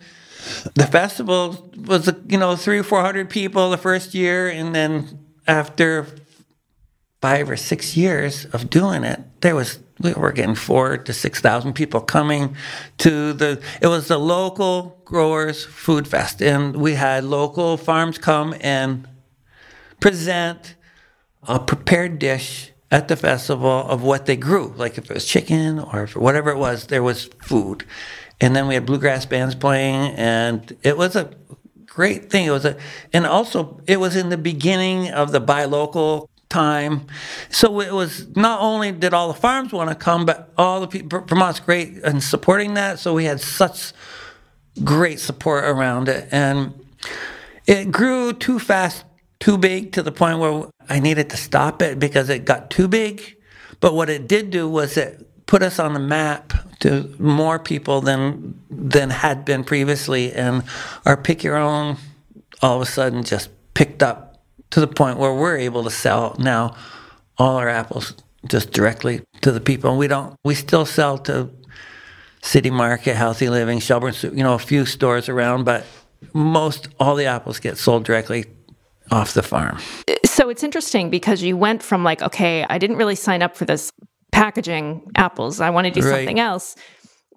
The 0.75 0.87
festival 0.87 1.70
was, 1.87 2.11
you 2.28 2.38
know, 2.38 2.56
three 2.56 2.78
or 2.78 2.82
400 2.82 3.28
people 3.30 3.70
the 3.70 3.78
first 3.78 4.14
year. 4.14 4.49
And 4.49 4.75
then 4.75 5.26
after 5.47 6.06
five 7.20 7.50
or 7.50 7.56
six 7.56 7.97
years 7.97 8.47
of 8.47 8.70
doing 8.70 9.04
it, 9.04 9.20
there 9.40 9.54
was 9.54 9.78
we 10.00 10.14
were 10.14 10.32
getting 10.32 10.54
four 10.54 10.97
to 10.97 11.12
six 11.12 11.40
thousand 11.40 11.75
people 11.75 12.00
coming 12.00 12.56
to 12.99 13.32
the. 13.32 13.62
It 13.82 13.88
was 13.88 14.09
the 14.09 14.18
local 14.18 15.00
growers 15.04 15.64
food 15.64 16.09
fest, 16.09 16.40
and 16.40 16.76
we 16.76 16.94
had 16.94 17.25
local 17.25 17.76
farms 17.76 18.16
come 18.16 18.54
and 18.61 19.06
present 20.00 20.75
a 21.47 21.59
prepared 21.59 22.18
dish 22.18 22.73
at 22.90 23.09
the 23.09 23.16
festival 23.16 23.87
of 23.88 24.02
what 24.02 24.26
they 24.26 24.37
grew. 24.37 24.73
Like 24.76 24.99
if 24.99 25.11
it 25.11 25.14
was 25.14 25.26
chicken 25.26 25.78
or 25.78 26.06
whatever 26.09 26.50
it 26.50 26.59
was, 26.59 26.87
there 26.87 27.02
was 27.02 27.26
food, 27.42 27.85
and 28.40 28.54
then 28.54 28.66
we 28.66 28.75
had 28.75 28.87
bluegrass 28.87 29.26
bands 29.26 29.54
playing, 29.54 30.14
and 30.16 30.76
it 30.82 30.97
was 30.97 31.16
a 31.16 31.32
great 31.87 32.30
thing. 32.30 32.47
It 32.47 32.50
was 32.50 32.64
a, 32.64 32.76
and 33.12 33.26
also 33.26 33.80
it 33.87 33.99
was 33.99 34.16
in 34.16 34.28
the 34.28 34.38
beginning 34.38 35.11
of 35.11 35.32
the 35.32 35.40
buy 35.40 35.64
local 35.64 36.30
time. 36.50 37.06
So 37.49 37.80
it 37.80 37.92
was 37.92 38.28
not 38.37 38.61
only 38.61 38.92
did 38.92 39.14
all 39.14 39.28
the 39.28 39.38
farms 39.38 39.73
want 39.73 39.88
to 39.88 39.94
come, 39.94 40.26
but 40.26 40.52
all 40.59 40.80
the 40.80 40.88
people, 40.88 41.20
Vermont's 41.20 41.61
great 41.61 41.99
in 41.99 42.20
supporting 42.20 42.75
that. 42.75 42.99
So 42.99 43.14
we 43.14 43.25
had 43.25 43.40
such 43.40 43.92
great 44.85 45.20
support 45.20 45.64
around 45.64 46.09
it. 46.09 46.28
And 46.30 46.75
it 47.66 47.90
grew 47.90 48.32
too 48.32 48.59
fast, 48.59 49.04
too 49.38 49.56
big 49.56 49.92
to 49.92 50.02
the 50.02 50.12
point 50.12 50.38
where 50.38 50.66
I 50.88 50.99
needed 50.99 51.30
to 51.30 51.37
stop 51.37 51.80
it 51.80 51.99
because 51.99 52.28
it 52.28 52.44
got 52.44 52.70
too 52.70 52.88
big. 52.88 53.37
But 53.78 53.94
what 53.94 54.11
it 54.11 54.28
did 54.28 54.50
do 54.50 54.68
was 54.68 54.97
it 54.97 55.26
put 55.50 55.62
us 55.64 55.80
on 55.80 55.95
the 55.95 56.00
map 56.00 56.52
to 56.78 57.12
more 57.19 57.59
people 57.59 58.00
than 58.00 58.54
than 58.71 59.11
had 59.11 59.45
been 59.45 59.64
previously 59.64 60.33
and 60.33 60.62
our 61.04 61.16
pick 61.16 61.42
your 61.42 61.57
own 61.57 61.97
all 62.62 62.76
of 62.76 62.83
a 62.83 62.87
sudden 62.87 63.25
just 63.25 63.50
picked 63.75 64.00
up 64.00 64.42
to 64.71 64.78
the 64.80 64.87
point 64.87 65.19
where 65.19 65.35
we're 65.35 65.57
able 65.57 65.83
to 65.83 65.90
sell 65.90 66.37
now 66.38 66.76
all 67.37 67.57
our 67.57 67.69
apples 67.69 68.14
just 68.47 68.71
directly 68.71 69.23
to 69.40 69.50
the 69.50 69.61
people. 69.61 69.90
And 69.90 69.99
we 69.99 70.07
don't, 70.07 70.37
we 70.45 70.54
still 70.54 70.87
sell 70.87 71.19
to 71.19 71.50
City 72.42 72.71
Market, 72.71 73.16
Healthy 73.16 73.49
Living, 73.49 73.80
Shelburne, 73.80 74.14
you 74.23 74.45
know, 74.45 74.54
a 74.54 74.59
few 74.59 74.87
stores 74.87 75.28
around, 75.28 75.64
but 75.64 75.85
most 76.33 76.88
all 77.00 77.16
the 77.16 77.26
apples 77.26 77.59
get 77.59 77.76
sold 77.76 78.04
directly 78.04 78.45
off 79.11 79.35
the 79.35 79.42
farm. 79.42 79.78
So 80.25 80.49
it's 80.49 80.62
interesting 80.62 81.11
because 81.11 81.42
you 81.42 81.57
went 81.57 81.83
from 81.83 82.04
like, 82.04 82.23
okay, 82.23 82.64
I 82.71 82.78
didn't 82.78 82.97
really 82.97 83.16
sign 83.16 83.42
up 83.42 83.57
for 83.57 83.64
this 83.64 83.92
packaging 84.32 85.10
apples. 85.16 85.60
I 85.60 85.70
want 85.70 85.87
to 85.87 85.90
do 85.90 86.06
right. 86.06 86.16
something 86.16 86.40
else. 86.40 86.76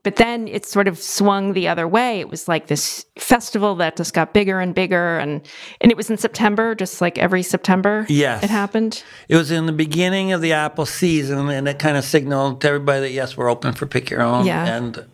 But 0.04 0.18
then 0.18 0.50
it 0.50 0.66
sort 0.66 0.90
of 0.90 1.00
swung 1.00 1.54
the 1.54 1.70
other 1.70 1.88
way. 1.88 2.20
It 2.20 2.28
was 2.28 2.50
like 2.50 2.68
this 2.68 3.06
festival 3.18 3.76
that 3.76 3.96
just 3.96 4.14
got 4.14 4.34
bigger 4.34 4.60
and 4.60 4.76
bigger, 4.76 5.18
and 5.18 5.42
and 5.80 5.92
it 5.92 5.96
was 5.96 6.10
in 6.10 6.18
September, 6.18 6.76
just 6.76 7.00
like 7.00 7.18
every 7.18 7.42
September. 7.42 8.06
Yes, 8.10 8.44
it 8.44 8.50
happened. 8.50 9.02
It 9.30 9.38
was 9.38 9.50
in 9.50 9.66
the 9.66 9.72
beginning 9.72 10.34
of 10.34 10.42
the 10.42 10.52
apple 10.52 10.86
season, 10.86 11.48
and 11.48 11.70
it 11.70 11.80
kind 11.80 11.96
of 11.96 12.04
signaled 12.04 12.60
to 12.62 12.68
everybody 12.68 13.00
that 13.00 13.12
yes, 13.12 13.38
we're 13.38 13.50
open 13.50 13.72
for 13.72 13.86
pick 13.86 14.10
your 14.10 14.22
own, 14.22 14.46
yeah. 14.46 14.76
and 14.76 15.06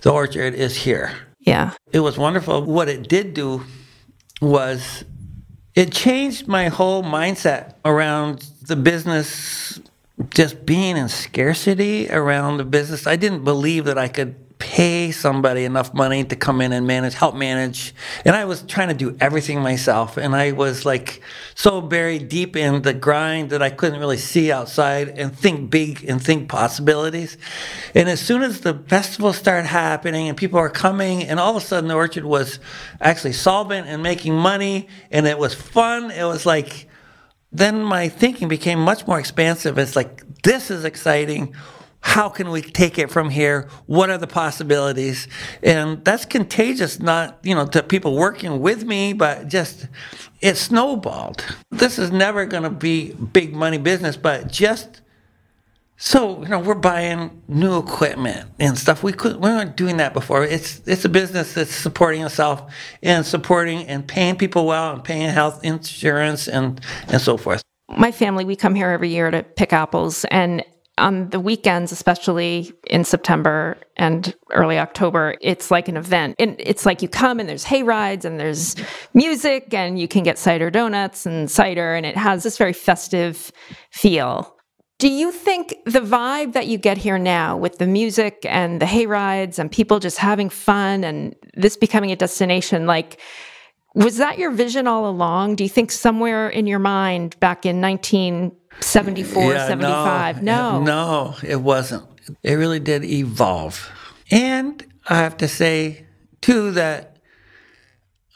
the 0.00 0.10
orchard 0.10 0.54
is 0.54 0.78
here. 0.78 1.12
Yeah, 1.40 1.74
it 1.92 2.00
was 2.00 2.16
wonderful. 2.16 2.64
What 2.64 2.88
it 2.88 3.06
did 3.06 3.34
do 3.34 3.64
was 4.40 5.04
it 5.74 5.92
changed 5.92 6.48
my 6.48 6.68
whole 6.68 7.02
mindset 7.02 7.74
around 7.84 8.46
the 8.62 8.76
business 8.76 9.78
just 10.30 10.66
being 10.66 10.96
in 10.96 11.08
scarcity 11.08 12.10
around 12.10 12.56
the 12.56 12.64
business, 12.64 13.06
I 13.06 13.16
didn't 13.16 13.44
believe 13.44 13.84
that 13.84 13.98
I 13.98 14.08
could 14.08 14.36
pay 14.58 15.12
somebody 15.12 15.64
enough 15.64 15.94
money 15.94 16.24
to 16.24 16.34
come 16.34 16.60
in 16.60 16.72
and 16.72 16.86
manage, 16.86 17.14
help 17.14 17.34
manage. 17.34 17.94
And 18.24 18.34
I 18.34 18.44
was 18.44 18.62
trying 18.62 18.88
to 18.88 18.94
do 18.94 19.16
everything 19.20 19.60
myself. 19.60 20.16
And 20.16 20.34
I 20.34 20.52
was 20.52 20.84
like 20.84 21.20
so 21.54 21.80
buried 21.80 22.28
deep 22.28 22.56
in 22.56 22.82
the 22.82 22.92
grind 22.92 23.50
that 23.50 23.62
I 23.62 23.70
couldn't 23.70 24.00
really 24.00 24.16
see 24.16 24.50
outside 24.50 25.10
and 25.10 25.36
think 25.36 25.70
big 25.70 26.04
and 26.04 26.22
think 26.22 26.48
possibilities. 26.48 27.38
And 27.94 28.08
as 28.08 28.20
soon 28.20 28.42
as 28.42 28.60
the 28.60 28.74
festival 28.74 29.32
started 29.32 29.66
happening 29.66 30.28
and 30.28 30.36
people 30.36 30.58
are 30.58 30.70
coming, 30.70 31.22
and 31.22 31.38
all 31.38 31.56
of 31.56 31.62
a 31.62 31.64
sudden 31.64 31.88
the 31.88 31.94
orchard 31.94 32.24
was 32.24 32.58
actually 33.00 33.34
solvent 33.34 33.86
and 33.86 34.02
making 34.02 34.34
money 34.34 34.88
and 35.10 35.26
it 35.26 35.38
was 35.38 35.54
fun, 35.54 36.10
it 36.10 36.24
was 36.24 36.44
like, 36.44 36.87
then 37.50 37.82
my 37.82 38.08
thinking 38.08 38.48
became 38.48 38.78
much 38.78 39.06
more 39.06 39.18
expansive. 39.18 39.78
It's 39.78 39.96
like, 39.96 40.42
this 40.42 40.70
is 40.70 40.84
exciting. 40.84 41.54
How 42.00 42.28
can 42.28 42.50
we 42.50 42.62
take 42.62 42.98
it 42.98 43.10
from 43.10 43.30
here? 43.30 43.68
What 43.86 44.08
are 44.10 44.18
the 44.18 44.26
possibilities? 44.26 45.26
And 45.62 46.04
that's 46.04 46.24
contagious, 46.24 47.00
not, 47.00 47.38
you 47.42 47.54
know, 47.54 47.66
to 47.66 47.82
people 47.82 48.16
working 48.16 48.60
with 48.60 48.84
me, 48.84 49.12
but 49.12 49.48
just 49.48 49.88
it 50.40 50.56
snowballed. 50.56 51.44
This 51.70 51.98
is 51.98 52.12
never 52.12 52.46
going 52.46 52.62
to 52.62 52.70
be 52.70 53.12
big 53.12 53.54
money 53.54 53.78
business, 53.78 54.16
but 54.16 54.48
just 54.48 55.00
so 56.00 56.42
you 56.42 56.48
know, 56.48 56.60
we're 56.60 56.74
buying 56.74 57.42
new 57.48 57.76
equipment 57.76 58.48
and 58.60 58.78
stuff. 58.78 59.02
We 59.02 59.12
could 59.12 59.34
we 59.34 59.50
weren't 59.50 59.76
doing 59.76 59.96
that 59.96 60.14
before. 60.14 60.44
It's 60.44 60.80
it's 60.86 61.04
a 61.04 61.08
business 61.08 61.54
that's 61.54 61.74
supporting 61.74 62.22
itself 62.22 62.72
and 63.02 63.26
supporting 63.26 63.84
and 63.88 64.06
paying 64.06 64.36
people 64.36 64.64
well 64.64 64.94
and 64.94 65.02
paying 65.02 65.28
health 65.28 65.64
insurance 65.64 66.46
and 66.46 66.80
and 67.08 67.20
so 67.20 67.36
forth. 67.36 67.62
My 67.96 68.12
family, 68.12 68.44
we 68.44 68.54
come 68.54 68.76
here 68.76 68.90
every 68.90 69.08
year 69.08 69.30
to 69.32 69.42
pick 69.42 69.72
apples, 69.72 70.24
and 70.26 70.64
on 70.98 71.30
the 71.30 71.40
weekends, 71.40 71.90
especially 71.90 72.72
in 72.88 73.02
September 73.02 73.76
and 73.96 74.36
early 74.52 74.78
October, 74.78 75.34
it's 75.40 75.70
like 75.70 75.88
an 75.88 75.96
event. 75.96 76.36
And 76.38 76.54
it's 76.58 76.86
like 76.86 77.02
you 77.02 77.08
come 77.08 77.40
and 77.40 77.48
there's 77.48 77.64
hay 77.64 77.82
rides 77.82 78.24
and 78.24 78.38
there's 78.38 78.76
music 79.14 79.72
and 79.74 79.98
you 79.98 80.06
can 80.06 80.22
get 80.22 80.38
cider 80.38 80.70
donuts 80.70 81.26
and 81.26 81.50
cider, 81.50 81.94
and 81.94 82.06
it 82.06 82.16
has 82.16 82.44
this 82.44 82.56
very 82.56 82.72
festive 82.72 83.50
feel. 83.90 84.54
Do 84.98 85.08
you 85.08 85.30
think 85.30 85.76
the 85.84 86.00
vibe 86.00 86.54
that 86.54 86.66
you 86.66 86.76
get 86.76 86.98
here 86.98 87.18
now 87.18 87.56
with 87.56 87.78
the 87.78 87.86
music 87.86 88.44
and 88.48 88.82
the 88.82 88.86
hay 88.86 89.06
rides 89.06 89.60
and 89.60 89.70
people 89.70 90.00
just 90.00 90.18
having 90.18 90.50
fun 90.50 91.04
and 91.04 91.36
this 91.54 91.76
becoming 91.76 92.10
a 92.10 92.16
destination, 92.16 92.84
like, 92.86 93.20
was 93.94 94.16
that 94.16 94.38
your 94.38 94.50
vision 94.50 94.88
all 94.88 95.08
along? 95.08 95.54
Do 95.54 95.62
you 95.62 95.70
think 95.70 95.92
somewhere 95.92 96.48
in 96.48 96.66
your 96.66 96.80
mind 96.80 97.38
back 97.38 97.64
in 97.64 97.80
1974, 97.80 99.52
yeah, 99.52 99.68
75? 99.68 100.42
No, 100.42 100.82
no, 100.82 101.36
it 101.44 101.60
wasn't. 101.62 102.04
It 102.42 102.54
really 102.54 102.80
did 102.80 103.04
evolve. 103.04 103.90
And 104.32 104.84
I 105.08 105.18
have 105.18 105.36
to 105.38 105.48
say, 105.48 106.06
too, 106.40 106.72
that 106.72 107.18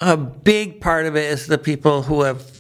a 0.01 0.16
big 0.16 0.81
part 0.81 1.07
of 1.07 1.16
it 1.16 1.25
is 1.31 1.48
the 1.48 1.59
people 1.59 2.03
who 2.03 2.22
have 2.22 2.52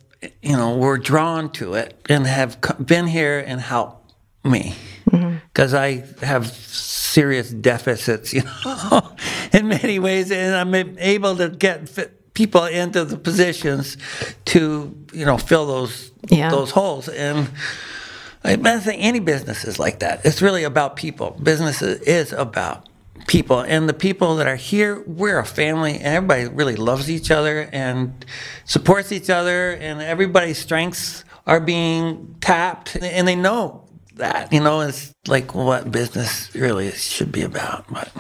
you 0.42 0.56
know, 0.56 0.76
were 0.76 0.98
drawn 0.98 1.50
to 1.52 1.74
it 1.74 2.00
and 2.08 2.26
have 2.26 2.58
been 2.84 3.06
here 3.06 3.40
and 3.40 3.60
helped 3.60 4.14
me 4.44 4.74
because 5.04 5.72
mm-hmm. 5.72 6.22
I 6.22 6.26
have 6.26 6.46
serious 6.46 7.50
deficits, 7.50 8.32
you 8.34 8.42
know, 8.42 9.12
in 9.52 9.68
many 9.68 9.98
ways, 9.98 10.30
and 10.30 10.54
I'm 10.54 10.74
able 10.98 11.36
to 11.36 11.48
get 11.48 12.34
people 12.34 12.64
into 12.64 13.04
the 13.04 13.16
positions 13.16 13.96
to, 14.46 14.96
you 15.12 15.26
know, 15.26 15.38
fill 15.38 15.66
those 15.66 16.10
yeah. 16.28 16.50
those 16.50 16.70
holes. 16.70 17.08
And 17.08 17.50
I 18.44 18.56
think 18.56 19.02
any 19.02 19.20
business 19.20 19.64
is 19.64 19.78
like 19.78 20.00
that. 20.00 20.24
It's 20.24 20.42
really 20.42 20.64
about 20.64 20.96
people. 20.96 21.38
Business 21.42 21.82
is 21.82 22.32
about 22.32 22.88
people 23.26 23.60
and 23.60 23.88
the 23.88 23.94
people 23.94 24.36
that 24.36 24.46
are 24.46 24.56
here 24.56 25.02
we're 25.06 25.38
a 25.38 25.44
family 25.44 25.94
and 25.94 26.06
everybody 26.06 26.46
really 26.46 26.76
loves 26.76 27.10
each 27.10 27.30
other 27.30 27.68
and 27.72 28.24
supports 28.64 29.12
each 29.12 29.30
other 29.30 29.72
and 29.72 30.00
everybody's 30.02 30.58
strengths 30.58 31.24
are 31.46 31.60
being 31.60 32.34
tapped 32.40 32.96
and 32.96 33.26
they 33.26 33.36
know 33.36 33.84
that 34.16 34.52
you 34.52 34.60
know 34.60 34.80
it's 34.80 35.12
like 35.26 35.54
what 35.54 35.90
business 35.90 36.54
really 36.54 36.90
should 36.92 37.32
be 37.32 37.42
about 37.42 37.86
but. 37.92 38.10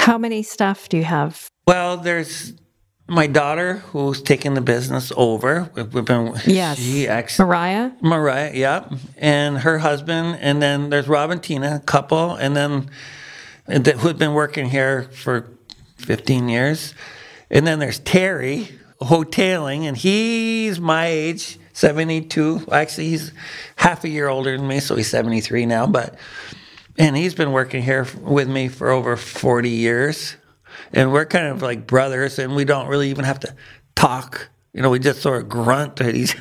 How 0.00 0.16
many 0.16 0.42
staff 0.42 0.88
do 0.88 0.96
you 0.96 1.04
have? 1.04 1.48
Well 1.66 1.96
there's 1.96 2.54
my 3.08 3.26
daughter 3.26 3.74
who's 3.76 4.20
taking 4.20 4.52
the 4.54 4.60
business 4.60 5.12
over. 5.16 5.70
We've 5.74 6.04
been 6.04 6.34
yes. 6.46 6.78
she 6.78 7.08
mariah? 7.38 7.92
Mariah 8.02 8.52
yeah 8.54 8.88
and 9.16 9.58
her 9.58 9.78
husband 9.78 10.38
and 10.40 10.60
then 10.60 10.90
there's 10.90 11.08
rob 11.08 11.30
and 11.30 11.42
tina 11.42 11.80
couple 11.86 12.34
and 12.34 12.56
then 12.56 12.90
who'd 13.68 14.18
been 14.18 14.34
working 14.34 14.68
here 14.68 15.04
for 15.12 15.48
15 15.96 16.48
years. 16.48 16.94
And 17.50 17.66
then 17.66 17.78
there's 17.78 17.98
Terry 17.98 18.68
hoteling, 19.00 19.82
and 19.82 19.96
he's 19.96 20.80
my 20.80 21.06
age, 21.06 21.58
72. 21.72 22.66
Actually, 22.70 23.08
he's 23.10 23.32
half 23.76 24.04
a 24.04 24.08
year 24.08 24.28
older 24.28 24.56
than 24.56 24.66
me, 24.66 24.80
so 24.80 24.96
he's 24.96 25.08
73 25.08 25.66
now. 25.66 25.86
But 25.86 26.16
and 26.96 27.16
he's 27.16 27.34
been 27.34 27.52
working 27.52 27.82
here 27.82 28.06
with 28.20 28.48
me 28.48 28.68
for 28.68 28.90
over 28.90 29.16
40 29.16 29.70
years, 29.70 30.36
and 30.92 31.12
we're 31.12 31.26
kind 31.26 31.46
of 31.46 31.62
like 31.62 31.86
brothers, 31.86 32.38
and 32.38 32.56
we 32.56 32.64
don't 32.64 32.88
really 32.88 33.10
even 33.10 33.24
have 33.24 33.40
to 33.40 33.54
talk. 33.94 34.48
You 34.72 34.82
know, 34.82 34.90
we 34.90 34.98
just 34.98 35.22
sort 35.22 35.42
of 35.42 35.48
grunt 35.48 36.00
at 36.00 36.14
each 36.14 36.36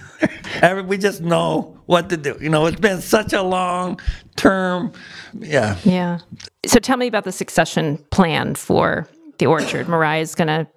other. 0.62 0.84
we 0.88 0.98
just 0.98 1.22
know 1.22 1.80
what 1.86 2.10
to 2.10 2.18
do. 2.18 2.38
You 2.42 2.50
know, 2.50 2.66
it's 2.66 2.80
been 2.80 3.02
such 3.02 3.34
a 3.34 3.42
long 3.42 4.00
term. 4.36 4.92
Yeah. 5.34 5.78
Yeah. 5.84 6.20
So 6.67 6.80
tell 6.80 6.97
me 6.97 7.08
about 7.08 7.23
the 7.23 7.32
succession 7.32 7.97
plan 8.12 8.56
for 8.56 9.08
the 9.39 9.45
orchard. 9.45 9.88
Mariah's 9.88 10.36
going 10.36 10.47
to 10.47 10.67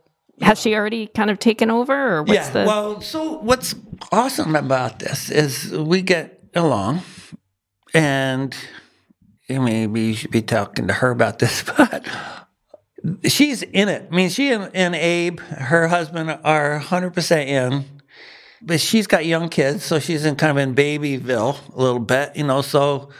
has 0.41 0.61
she 0.61 0.75
already 0.75 1.07
kind 1.09 1.31
of 1.31 1.39
taken 1.39 1.71
over 1.71 2.17
or 2.17 2.23
what's 2.23 2.33
yeah, 2.33 2.51
the 2.51 2.65
well 2.65 3.01
so 3.01 3.39
what's 3.39 3.75
awesome 4.11 4.57
about 4.57 4.99
this 4.99 5.31
is 5.31 5.71
we 5.71 6.03
get 6.03 6.43
along 6.55 7.03
and 7.93 8.57
maybe 9.49 10.01
you 10.01 10.15
should 10.15 10.31
be 10.31 10.43
talking 10.43 10.87
to 10.87 10.95
her 10.95 11.11
about 11.11 11.39
this 11.41 11.63
but 11.77 12.07
she's 13.25 13.63
in 13.63 13.89
it 13.89 14.09
i 14.11 14.15
mean 14.15 14.29
she 14.29 14.51
and, 14.51 14.71
and 14.75 14.95
abe 14.95 15.41
her 15.41 15.89
husband 15.89 16.31
are 16.45 16.81
100% 16.81 17.47
in 17.47 17.85
but 18.63 18.81
she's 18.81 19.07
got 19.07 19.27
young 19.27 19.49
kids 19.49 19.85
so 19.85 19.99
she's 19.99 20.25
in 20.25 20.37
kind 20.37 20.51
of 20.51 20.57
in 20.57 20.75
babyville 20.75 21.57
a 21.75 21.81
little 21.81 22.01
bit 22.01 22.35
you 22.37 22.45
know 22.45 22.63
so 22.63 23.11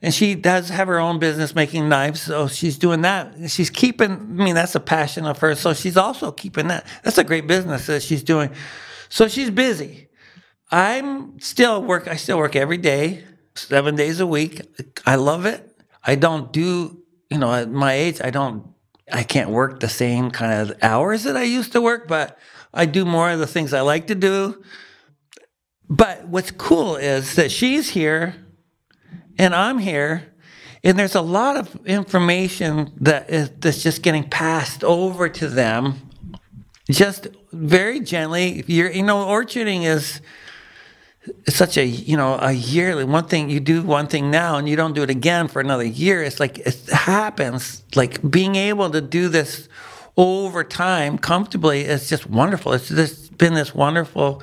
and 0.00 0.14
she 0.14 0.34
does 0.34 0.68
have 0.68 0.86
her 0.88 0.98
own 0.98 1.18
business 1.18 1.54
making 1.54 1.88
knives 1.88 2.22
so 2.22 2.46
she's 2.46 2.78
doing 2.78 3.00
that. 3.02 3.50
She's 3.50 3.70
keeping 3.70 4.12
i 4.12 4.44
mean 4.44 4.54
that's 4.54 4.74
a 4.74 4.80
passion 4.80 5.26
of 5.26 5.38
hers. 5.38 5.60
So 5.60 5.74
she's 5.74 5.96
also 5.96 6.30
keeping 6.30 6.68
that. 6.68 6.86
That's 7.02 7.18
a 7.18 7.24
great 7.24 7.46
business 7.46 7.86
that 7.86 8.02
she's 8.02 8.22
doing. 8.22 8.50
So 9.08 9.28
she's 9.28 9.50
busy. 9.50 10.08
I'm 10.70 11.40
still 11.40 11.82
work 11.82 12.06
i 12.08 12.16
still 12.16 12.38
work 12.38 12.54
every 12.56 12.78
day 12.78 13.24
seven 13.54 13.96
days 13.96 14.20
a 14.20 14.26
week. 14.26 14.62
I 15.04 15.16
love 15.16 15.46
it. 15.46 15.64
I 16.04 16.14
don't 16.14 16.52
do 16.52 17.02
you 17.30 17.38
know 17.38 17.52
at 17.52 17.70
my 17.70 17.92
age 17.92 18.20
i 18.22 18.30
don't 18.30 18.66
i 19.12 19.22
can't 19.22 19.50
work 19.50 19.80
the 19.80 19.88
same 19.88 20.30
kind 20.30 20.70
of 20.70 20.76
hours 20.82 21.24
that 21.24 21.36
i 21.36 21.42
used 21.42 21.72
to 21.72 21.80
work 21.80 22.08
but 22.08 22.38
i 22.72 22.86
do 22.86 23.04
more 23.04 23.30
of 23.30 23.38
the 23.38 23.46
things 23.46 23.72
i 23.72 23.80
like 23.80 24.06
to 24.06 24.14
do. 24.14 24.62
But 25.90 26.28
what's 26.28 26.50
cool 26.50 26.96
is 26.96 27.34
that 27.36 27.50
she's 27.50 27.90
here 27.90 28.34
and 29.38 29.54
I'm 29.54 29.78
here, 29.78 30.32
and 30.84 30.98
there's 30.98 31.14
a 31.14 31.20
lot 31.22 31.56
of 31.56 31.86
information 31.86 32.92
that 33.00 33.30
is 33.30 33.50
that's 33.58 33.82
just 33.82 34.02
getting 34.02 34.28
passed 34.28 34.84
over 34.84 35.28
to 35.28 35.48
them, 35.48 36.10
just 36.90 37.28
very 37.52 38.00
gently. 38.00 38.64
You're, 38.66 38.90
you 38.90 39.02
know, 39.02 39.24
orcharding 39.26 39.84
is 39.84 40.20
such 41.48 41.76
a 41.76 41.84
you 41.84 42.16
know 42.16 42.38
a 42.40 42.52
yearly 42.52 43.04
one 43.04 43.26
thing 43.26 43.50
you 43.50 43.60
do 43.60 43.82
one 43.82 44.06
thing 44.06 44.30
now 44.30 44.56
and 44.56 44.68
you 44.68 44.76
don't 44.76 44.94
do 44.94 45.02
it 45.02 45.10
again 45.10 45.48
for 45.48 45.60
another 45.60 45.84
year. 45.84 46.22
It's 46.22 46.40
like 46.40 46.58
it 46.58 46.88
happens. 46.88 47.82
Like 47.94 48.28
being 48.28 48.56
able 48.56 48.90
to 48.90 49.00
do 49.00 49.28
this 49.28 49.68
over 50.16 50.64
time 50.64 51.18
comfortably 51.18 51.82
is 51.82 52.08
just 52.08 52.28
wonderful. 52.28 52.72
It's 52.72 52.88
just 52.88 53.36
been 53.38 53.54
this 53.54 53.74
wonderful 53.74 54.42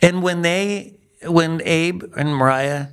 and 0.00 0.22
when 0.22 0.42
they 0.42 0.94
when 1.22 1.60
abe 1.64 2.04
and 2.16 2.34
mariah 2.34 2.88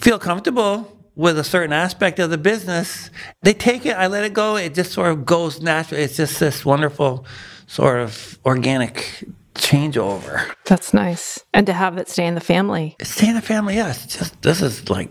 feel 0.00 0.18
comfortable 0.18 0.90
with 1.16 1.38
a 1.38 1.44
certain 1.44 1.72
aspect 1.72 2.18
of 2.18 2.30
the 2.30 2.38
business, 2.38 3.10
they 3.42 3.54
take 3.54 3.86
it, 3.86 3.96
I 3.96 4.08
let 4.08 4.24
it 4.24 4.32
go, 4.32 4.56
it 4.56 4.74
just 4.74 4.92
sort 4.92 5.10
of 5.10 5.24
goes 5.24 5.60
naturally. 5.60 6.02
It's 6.02 6.16
just 6.16 6.40
this 6.40 6.64
wonderful 6.64 7.24
sort 7.66 8.00
of 8.00 8.38
organic 8.44 9.24
changeover. 9.54 10.52
That's 10.64 10.92
nice. 10.92 11.38
And 11.52 11.66
to 11.66 11.72
have 11.72 11.98
it 11.98 12.08
stay 12.08 12.26
in 12.26 12.34
the 12.34 12.40
family. 12.40 12.96
Stay 13.02 13.28
in 13.28 13.34
the 13.34 13.42
family, 13.42 13.76
yes. 13.76 14.00
Yeah, 14.00 14.18
just 14.18 14.42
this 14.42 14.60
is 14.60 14.90
like 14.90 15.10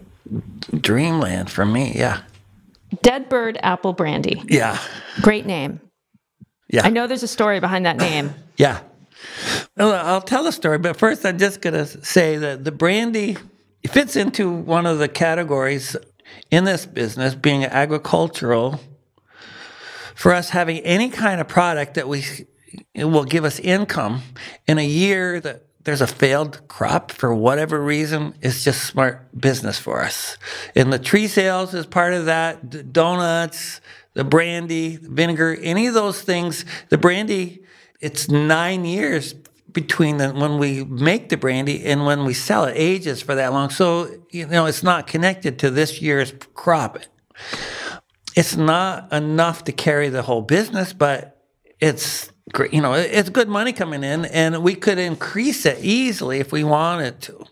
dreamland 0.80 1.50
for 1.50 1.66
me, 1.66 1.94
yeah. 1.96 2.22
Dead 3.02 3.30
Bird 3.30 3.58
Apple 3.64 3.94
Brandy. 3.94 4.42
Yeah. 4.48 4.78
Great 5.22 5.46
name. 5.46 5.80
Yeah. 6.70 6.86
I 6.86 6.90
know 6.90 7.08
there's 7.08 7.24
a 7.24 7.28
story 7.28 7.60
behind 7.60 7.86
that 7.86 7.98
name. 7.98 8.34
yeah. 8.58 8.82
I'll 9.78 10.22
tell 10.22 10.46
a 10.48 10.52
story, 10.52 10.78
but 10.78 10.98
first 10.98 11.26
I'm 11.26 11.38
just 11.38 11.62
going 11.62 11.74
to 11.74 11.86
say 11.86 12.38
that 12.38 12.64
the 12.64 12.72
brandy 12.72 13.38
it 13.84 13.92
fits 13.92 14.16
into 14.16 14.50
one 14.50 14.86
of 14.86 14.98
the 14.98 15.08
categories 15.08 15.96
in 16.50 16.64
this 16.64 16.86
business 16.86 17.36
being 17.36 17.66
agricultural. 17.66 18.80
For 20.16 20.32
us 20.34 20.50
having 20.50 20.80
any 20.80 21.10
kind 21.10 21.42
of 21.42 21.48
product 21.48 21.96
that 21.96 22.08
we 22.08 22.24
will 22.96 23.26
give 23.26 23.44
us 23.44 23.60
income 23.60 24.22
in 24.68 24.78
a 24.78 24.86
year 24.86 25.40
that 25.42 25.66
there's 25.84 26.02
a 26.02 26.08
failed 26.08 26.66
crop 26.68 27.12
for 27.12 27.34
whatever 27.36 27.82
reason 27.82 28.34
it's 28.42 28.64
just 28.64 28.86
smart 28.86 29.28
business 29.38 29.78
for 29.78 30.02
us. 30.02 30.38
And 30.76 30.94
the 30.94 31.00
tree 31.00 31.28
sales 31.28 31.74
is 31.74 31.86
part 31.86 32.14
of 32.14 32.26
that 32.26 32.72
the 32.72 32.84
donuts 32.84 33.82
the 34.14 34.24
brandy 34.24 34.96
the 34.96 35.10
vinegar 35.10 35.58
any 35.62 35.88
of 35.88 35.94
those 35.94 36.22
things. 36.22 36.64
The 36.90 36.98
brandy 36.98 37.64
it's 38.00 38.30
nine 38.30 38.86
years 38.86 39.34
between 39.74 40.18
the, 40.18 40.30
when 40.30 40.58
we 40.60 40.84
make 40.84 41.30
the 41.30 41.38
brandy 41.38 41.84
and 41.86 42.06
when 42.06 42.26
we 42.26 42.34
sell 42.34 42.66
it 42.66 42.74
ages 42.76 43.22
for 43.22 43.36
that 43.36 43.52
long. 43.52 43.70
So, 43.70 44.10
you 44.30 44.48
know, 44.48 44.66
it's 44.66 44.84
not 44.84 45.08
connected 45.08 45.60
to 45.60 45.72
this 45.72 46.02
year's 46.02 46.34
crop. 46.54 47.00
It's 48.36 48.56
not 48.56 49.12
enough 49.12 49.64
to 49.66 49.72
carry 49.72 50.10
the 50.10 50.22
whole 50.22 50.42
business, 50.42 50.94
but 50.94 51.42
it's 51.80 52.32
great. 52.52 52.74
You 52.74 52.82
know, 52.82 52.94
it's 52.94 53.30
good 53.30 53.50
money 53.50 53.74
coming 53.74 54.04
in, 54.04 54.26
and 54.26 54.64
we 54.64 54.76
could 54.76 54.98
increase 54.98 55.66
it 55.66 55.84
easily 55.84 56.40
if 56.40 56.52
we 56.52 56.64
wanted 56.64 57.22
to. 57.22 57.46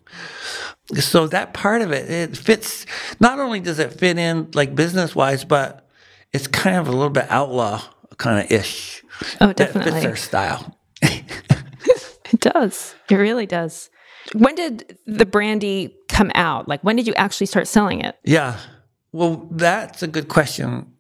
So 0.96 1.28
that 1.28 1.54
part 1.54 1.82
of 1.82 1.92
it, 1.92 2.10
it 2.10 2.38
fits. 2.38 2.86
Not 3.20 3.40
only 3.40 3.60
does 3.60 3.80
it 3.80 3.94
fit 3.94 4.18
in 4.18 4.50
like 4.54 4.76
business 4.76 5.16
wise, 5.16 5.46
but 5.46 5.88
it's 6.34 6.48
kind 6.48 6.78
of 6.78 6.88
a 6.88 6.92
little 6.92 7.10
bit 7.10 7.28
outlaw 7.30 7.82
kind 8.18 8.44
of 8.44 8.52
ish. 8.52 9.04
Oh, 9.40 9.54
definitely. 9.54 9.92
That 9.92 10.02
fits 10.02 10.06
their 10.06 10.16
style. 10.16 10.78
It 12.52 12.60
does. 12.60 12.96
It 13.10 13.16
really 13.16 13.46
does. 13.46 13.90
When 14.34 14.56
did 14.56 14.98
the 15.06 15.26
brandy 15.26 15.96
come 16.10 16.32
out? 16.36 16.68
Like, 16.68 16.82
when 16.84 16.96
did 16.96 17.08
you 17.08 17.14
actually 17.16 17.48
start 17.48 17.68
selling 17.68 18.02
it? 18.02 18.18
Yeah. 18.24 18.60
Well, 19.12 19.48
that's 19.52 20.04
a 20.04 20.08
good 20.08 20.28
question. 20.28 20.94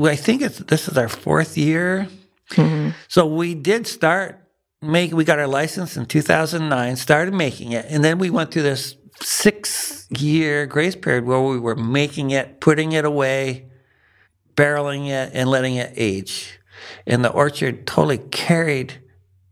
I 0.00 0.16
think 0.16 0.42
it's 0.42 0.58
this 0.58 0.88
is 0.88 0.96
our 0.96 1.08
fourth 1.08 1.58
year. 1.58 2.08
Mm-hmm. 2.50 2.90
So 3.08 3.26
we 3.26 3.54
did 3.54 3.86
start 3.86 4.38
make. 4.80 5.12
We 5.12 5.24
got 5.24 5.38
our 5.38 5.48
license 5.48 5.96
in 5.96 6.06
2009. 6.06 6.96
Started 6.96 7.34
making 7.34 7.72
it, 7.72 7.86
and 7.88 8.04
then 8.04 8.18
we 8.18 8.30
went 8.30 8.52
through 8.52 8.62
this 8.62 8.96
six 9.20 10.06
year 10.10 10.66
grace 10.66 10.94
period 10.94 11.24
where 11.24 11.40
we 11.40 11.58
were 11.58 11.76
making 11.76 12.30
it, 12.30 12.60
putting 12.60 12.92
it 12.92 13.04
away, 13.04 13.66
barreling 14.54 15.08
it, 15.08 15.32
and 15.34 15.50
letting 15.50 15.74
it 15.74 15.92
age. 15.96 16.60
And 17.06 17.24
the 17.24 17.30
orchard 17.30 17.86
totally 17.86 18.18
carried 18.18 19.01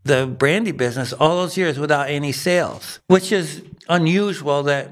the 0.03 0.25
brandy 0.25 0.71
business 0.71 1.13
all 1.13 1.37
those 1.37 1.57
years 1.57 1.77
without 1.77 2.09
any 2.09 2.31
sales, 2.31 2.99
which 3.07 3.31
is 3.31 3.61
unusual 3.87 4.63
that 4.63 4.91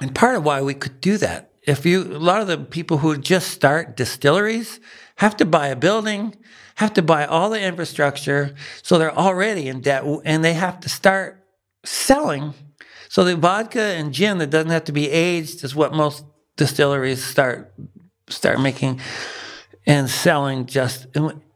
and 0.00 0.14
part 0.14 0.36
of 0.36 0.44
why 0.44 0.62
we 0.62 0.74
could 0.74 1.00
do 1.00 1.16
that. 1.18 1.52
If 1.62 1.84
you 1.84 2.02
a 2.02 2.18
lot 2.18 2.40
of 2.40 2.46
the 2.46 2.58
people 2.58 2.98
who 2.98 3.16
just 3.16 3.50
start 3.50 3.96
distilleries 3.96 4.80
have 5.16 5.36
to 5.38 5.44
buy 5.44 5.68
a 5.68 5.76
building, 5.76 6.34
have 6.76 6.94
to 6.94 7.02
buy 7.02 7.26
all 7.26 7.50
the 7.50 7.60
infrastructure, 7.60 8.54
so 8.82 8.98
they're 8.98 9.16
already 9.16 9.68
in 9.68 9.80
debt 9.80 10.04
and 10.24 10.44
they 10.44 10.54
have 10.54 10.80
to 10.80 10.88
start 10.88 11.44
selling. 11.84 12.54
So 13.08 13.24
the 13.24 13.36
vodka 13.36 13.80
and 13.80 14.12
gin 14.12 14.38
that 14.38 14.50
doesn't 14.50 14.70
have 14.70 14.84
to 14.84 14.92
be 14.92 15.10
aged 15.10 15.64
is 15.64 15.74
what 15.74 15.92
most 15.92 16.24
distilleries 16.56 17.22
start 17.22 17.72
start 18.28 18.60
making 18.60 19.00
and 19.86 20.08
selling 20.08 20.66
just 20.66 21.06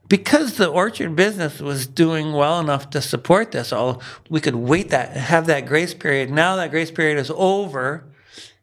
because 0.09 0.57
the 0.57 0.69
orchard 0.69 1.17
business 1.17 1.61
was 1.61 1.87
doing 1.87 2.33
well 2.33 2.61
enough 2.61 2.91
to 2.91 3.01
support 3.01 3.53
this 3.53 3.73
all 3.73 4.03
we 4.29 4.41
could 4.41 4.55
wait 4.55 4.91
that 4.91 5.17
have 5.17 5.47
that 5.47 5.67
grace 5.67 5.95
period. 5.95 6.31
Now 6.31 6.57
that 6.57 6.71
grace 6.71 6.91
period 6.91 7.19
is 7.19 7.31
over 7.35 8.05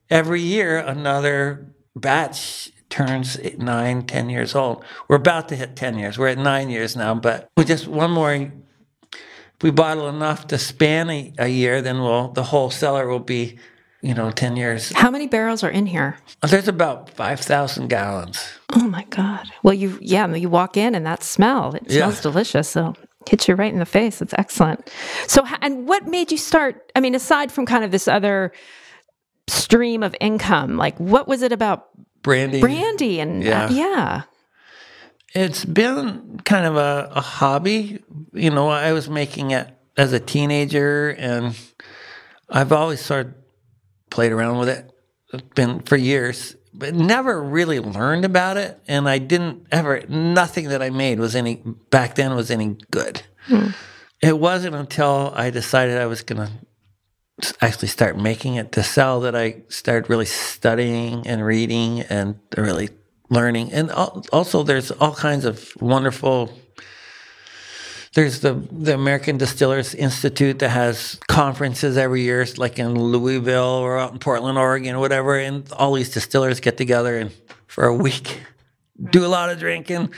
every 0.10 0.42
year 0.42 0.78
another 0.78 1.68
batch 1.96 2.72
turns 2.90 3.38
nine 3.58 4.06
ten 4.06 4.30
years 4.30 4.56
old. 4.56 4.84
We're 5.08 5.18
about 5.18 5.50
to 5.50 5.56
hit 5.56 5.76
10 5.76 5.98
years. 5.98 6.18
We're 6.18 6.30
at 6.30 6.38
nine 6.38 6.70
years 6.70 6.96
now 6.96 7.16
but 7.16 7.50
we 7.58 7.66
just 7.66 7.88
one 7.88 8.12
more 8.12 8.34
if 8.34 9.64
we 9.64 9.72
bottle 9.72 10.08
enough 10.08 10.48
to 10.48 10.58
span 10.58 11.10
a, 11.10 11.34
a 11.38 11.48
year 11.48 11.82
then 11.82 12.00
we'll 12.00 12.30
the 12.30 12.44
whole 12.44 12.70
cellar 12.70 13.08
will 13.08 13.20
be 13.20 13.60
you 14.02 14.14
know, 14.14 14.32
10 14.32 14.56
years. 14.56 14.92
How 14.94 15.12
many 15.12 15.28
barrels 15.28 15.64
are 15.64 15.70
in 15.70 15.86
here? 15.86 16.18
There's 16.48 16.68
about 16.68 17.10
5,000 17.12 17.88
gallons. 17.90 18.48
Oh 18.74 18.88
my 18.88 19.04
God. 19.10 19.48
Well, 19.64 19.74
you, 19.74 19.98
yeah, 20.02 20.34
you 20.34 20.50
walk 20.50 20.78
in 20.78 20.96
and 20.96 21.06
that 21.06 21.24
smell, 21.24 21.76
it 21.76 21.90
smells 21.92 22.16
yeah. 22.16 22.22
delicious. 22.22 22.70
So 22.70 22.96
hits 23.28 23.48
you 23.48 23.56
right 23.56 23.72
in 23.72 23.80
the 23.80 23.86
face. 23.86 24.22
It's 24.22 24.34
excellent. 24.38 24.90
So, 25.28 25.46
and 25.62 25.88
what 25.88 26.08
made 26.08 26.32
you 26.32 26.38
start? 26.38 26.92
I 26.96 27.00
mean, 27.00 27.16
aside 27.16 27.52
from 27.52 27.66
kind 27.66 27.84
of 27.84 27.92
this 27.92 28.08
other 28.08 28.52
stream 29.48 30.04
of 30.04 30.16
income, 30.20 30.78
like 30.78 30.98
what 30.98 31.28
was 31.28 31.42
it 31.42 31.52
about 31.52 31.90
brandy? 32.22 32.62
Brandy 32.62 33.20
and 33.20 33.44
yeah. 33.44 33.66
Uh, 33.66 33.70
yeah. 33.70 34.22
It's 35.36 35.64
been 35.64 36.40
kind 36.44 36.66
of 36.66 36.76
a, 36.76 37.10
a 37.12 37.22
hobby. 37.22 38.04
You 38.34 38.50
know, 38.50 38.70
I 38.70 38.94
was 38.94 39.10
making 39.10 39.52
it 39.52 39.68
as 39.96 40.12
a 40.12 40.20
teenager, 40.20 41.10
and 41.10 41.56
I've 42.50 42.72
always 42.72 43.00
sort 43.00 43.28
of 43.28 43.34
played 44.10 44.32
around 44.32 44.60
with 44.60 44.70
it. 44.70 44.92
It's 45.34 45.44
been 45.56 45.82
for 45.82 45.96
years, 45.96 46.56
but 46.74 46.94
never 46.94 47.42
really 47.42 47.80
learned 47.80 48.26
about 48.26 48.58
it. 48.58 48.80
And 48.88 49.08
I 49.08 49.20
didn't 49.20 49.68
ever. 49.72 50.02
Nothing 50.08 50.70
that 50.70 50.82
I 50.82 50.90
made 50.90 51.20
was 51.20 51.36
any 51.36 51.56
back 51.90 52.16
then 52.16 52.36
was 52.36 52.50
any 52.50 52.78
good. 52.92 53.22
Hmm. 53.46 53.70
It 54.22 54.38
wasn't 54.38 54.76
until 54.76 55.32
I 55.36 55.50
decided 55.50 55.98
I 55.98 56.08
was 56.08 56.24
going 56.24 56.46
to 56.46 56.52
actually 57.62 57.88
start 57.88 58.18
making 58.18 58.56
it 58.56 58.72
to 58.74 58.84
sell 58.84 59.22
that 59.22 59.36
I 59.36 59.64
started 59.70 60.10
really 60.10 60.26
studying 60.26 61.26
and 61.26 61.46
reading 61.46 62.02
and 62.02 62.40
really 62.58 62.90
learning. 63.30 63.72
And 63.72 63.92
also, 63.92 64.64
there's 64.64 64.92
all 64.92 65.14
kinds 65.14 65.46
of 65.46 65.72
wonderful. 65.80 66.52
There's 68.20 68.42
the 68.42 68.62
the 68.70 68.94
American 68.94 69.38
Distillers 69.38 69.96
Institute 69.96 70.60
that 70.60 70.72
has 70.72 71.18
conferences 71.30 71.96
every 71.96 72.22
year, 72.24 72.46
like 72.58 72.78
in 72.78 72.94
Louisville 72.94 73.64
or 73.64 73.98
out 73.98 74.12
in 74.12 74.20
Portland, 74.20 74.58
Oregon, 74.58 74.98
or 74.98 75.00
whatever, 75.00 75.38
and 75.38 75.72
all 75.72 75.94
these 75.94 76.10
distillers 76.10 76.60
get 76.60 76.76
together 76.76 77.18
and 77.18 77.32
for 77.68 77.86
a 77.86 77.96
week 77.96 78.42
do 79.12 79.26
a 79.26 79.32
lot 79.32 79.50
of 79.50 79.58
drinking, 79.58 80.12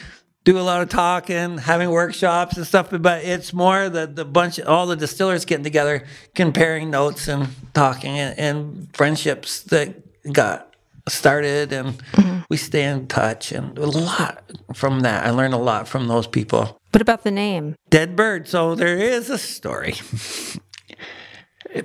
do 0.46 0.58
a 0.58 0.66
lot 0.66 0.82
of 0.82 0.90
talking, 0.90 1.60
having 1.60 1.92
workshops 1.92 2.58
and 2.58 2.66
stuff. 2.66 2.88
But 2.90 3.24
it's 3.24 3.54
more 3.54 3.88
the 3.88 4.08
the 4.08 4.26
bunch, 4.26 4.60
all 4.60 4.88
the 4.88 4.96
distillers 4.96 5.46
getting 5.46 5.64
together, 5.64 6.04
comparing 6.34 6.90
notes 6.90 7.28
and 7.28 7.50
talking, 7.76 8.18
and, 8.18 8.40
and 8.40 8.96
friendships 8.96 9.62
that 9.66 9.94
got 10.34 10.74
started, 11.08 11.72
and 11.72 12.00
mm-hmm. 12.14 12.40
we 12.50 12.58
stay 12.58 12.84
in 12.84 13.06
touch. 13.06 13.52
And 13.52 13.78
a 13.78 13.86
lot 13.86 14.44
from 14.74 15.02
that, 15.02 15.24
I 15.24 15.30
learned 15.30 15.54
a 15.54 15.58
lot 15.58 15.88
from 15.88 16.08
those 16.08 16.26
people. 16.26 16.81
What 16.92 17.02
about 17.02 17.24
the 17.24 17.32
name? 17.32 17.76
Dead 17.90 18.16
bird. 18.16 18.48
So 18.48 18.76
there 18.76 18.98
is 18.98 19.30
a 19.30 19.38
story. 19.38 19.96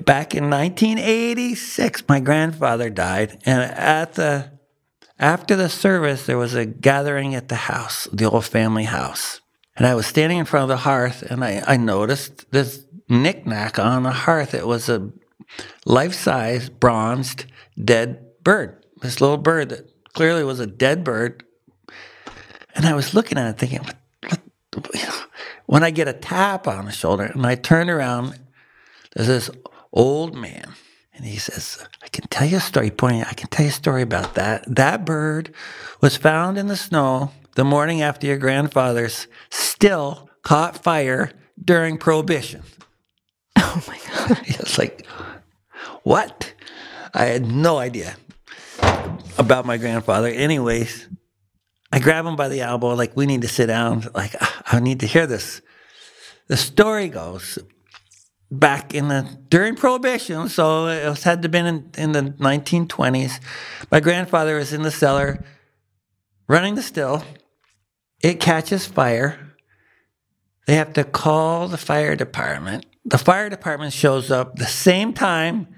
Back 0.00 0.34
in 0.34 0.50
1986, 0.50 2.04
my 2.08 2.18
grandfather 2.18 2.90
died, 2.90 3.40
and 3.46 3.62
at 3.62 4.14
the 4.14 4.56
after 5.18 5.56
the 5.56 5.68
service, 5.68 6.26
there 6.26 6.36
was 6.36 6.54
a 6.54 6.66
gathering 6.66 7.34
at 7.34 7.48
the 7.48 7.54
house, 7.54 8.06
the 8.12 8.28
old 8.28 8.44
family 8.44 8.84
house. 8.84 9.40
And 9.76 9.86
I 9.86 9.94
was 9.94 10.06
standing 10.06 10.38
in 10.38 10.44
front 10.44 10.64
of 10.64 10.68
the 10.68 10.84
hearth 10.84 11.22
and 11.22 11.44
I, 11.44 11.62
I 11.66 11.76
noticed 11.76 12.50
this 12.50 12.86
knickknack 13.08 13.78
on 13.78 14.02
the 14.02 14.10
hearth. 14.10 14.54
It 14.54 14.66
was 14.66 14.88
a 14.88 15.10
life 15.84 16.14
size 16.14 16.68
bronzed 16.68 17.46
dead 17.82 18.24
bird, 18.42 18.84
this 19.02 19.20
little 19.20 19.38
bird 19.38 19.70
that 19.70 19.90
clearly 20.12 20.44
was 20.44 20.60
a 20.60 20.66
dead 20.66 21.04
bird. 21.04 21.44
And 22.74 22.84
I 22.84 22.94
was 22.94 23.14
looking 23.14 23.38
at 23.38 23.48
it 23.48 23.58
thinking, 23.58 23.80
what, 23.80 23.96
when 25.66 25.82
I 25.82 25.90
get 25.90 26.08
a 26.08 26.12
tap 26.12 26.66
on 26.66 26.86
the 26.86 26.92
shoulder 26.92 27.24
and 27.24 27.46
I 27.46 27.54
turn 27.54 27.90
around, 27.90 28.38
there's 29.14 29.28
this 29.28 29.50
old 29.92 30.34
man 30.34 30.74
and 31.16 31.24
he 31.24 31.38
says, 31.38 31.86
I 32.02 32.08
can 32.08 32.28
tell 32.28 32.46
you 32.46 32.58
a 32.58 32.60
story, 32.60 32.90
pointing, 32.90 33.22
I 33.22 33.32
can 33.32 33.48
tell 33.48 33.64
you 33.64 33.70
a 33.70 33.74
story 33.74 34.02
about 34.02 34.34
that. 34.34 34.64
That 34.66 35.06
bird 35.06 35.54
was 36.02 36.16
found 36.16 36.58
in 36.58 36.66
the 36.66 36.76
snow 36.76 37.32
the 37.54 37.64
morning 37.64 38.02
after 38.02 38.26
your 38.26 38.36
grandfather's 38.36 39.26
still 39.50 40.28
caught 40.42 40.82
fire 40.82 41.32
during 41.62 41.98
Prohibition. 41.98 42.62
Oh 43.58 43.82
my 43.88 43.98
God. 44.08 44.40
It's 44.46 44.78
like, 44.78 45.06
what? 46.02 46.54
I 47.12 47.24
had 47.24 47.46
no 47.46 47.78
idea 47.78 48.16
about 49.38 49.66
my 49.66 49.76
grandfather. 49.76 50.28
Anyways, 50.28 51.08
I 51.92 51.98
grab 51.98 52.26
him 52.26 52.36
by 52.36 52.48
the 52.48 52.60
elbow, 52.60 52.94
like, 52.94 53.16
we 53.16 53.26
need 53.26 53.42
to 53.42 53.48
sit 53.48 53.66
down. 53.66 54.04
Like, 54.14 54.34
I 54.72 54.80
need 54.80 55.00
to 55.00 55.06
hear 55.06 55.26
this. 55.26 55.62
The 56.48 56.56
story 56.56 57.08
goes 57.08 57.58
back 58.50 58.94
in 58.94 59.08
the 59.08 59.28
during 59.48 59.74
prohibition 59.74 60.48
so 60.48 60.86
it 60.86 61.08
was, 61.08 61.24
had 61.24 61.42
to 61.42 61.46
have 61.46 61.50
been 61.50 61.66
in, 61.66 61.90
in 61.98 62.12
the 62.12 62.22
1920s 62.22 63.40
my 63.90 63.98
grandfather 63.98 64.56
was 64.56 64.72
in 64.72 64.82
the 64.82 64.90
cellar 64.92 65.44
running 66.48 66.74
the 66.74 66.82
still. 66.82 67.24
It 68.22 68.40
catches 68.40 68.86
fire. 68.86 69.54
They 70.66 70.76
have 70.76 70.92
to 70.94 71.04
call 71.04 71.68
the 71.68 71.76
fire 71.76 72.16
department. 72.16 72.86
The 73.04 73.18
fire 73.18 73.48
department 73.48 73.92
shows 73.92 74.30
up 74.30 74.56
the 74.56 74.66
same 74.66 75.12
time 75.12 75.68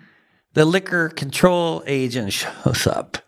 the 0.55 0.65
liquor 0.65 1.09
control 1.09 1.83
agent 1.87 2.33
shows 2.65 2.87
up 2.87 3.19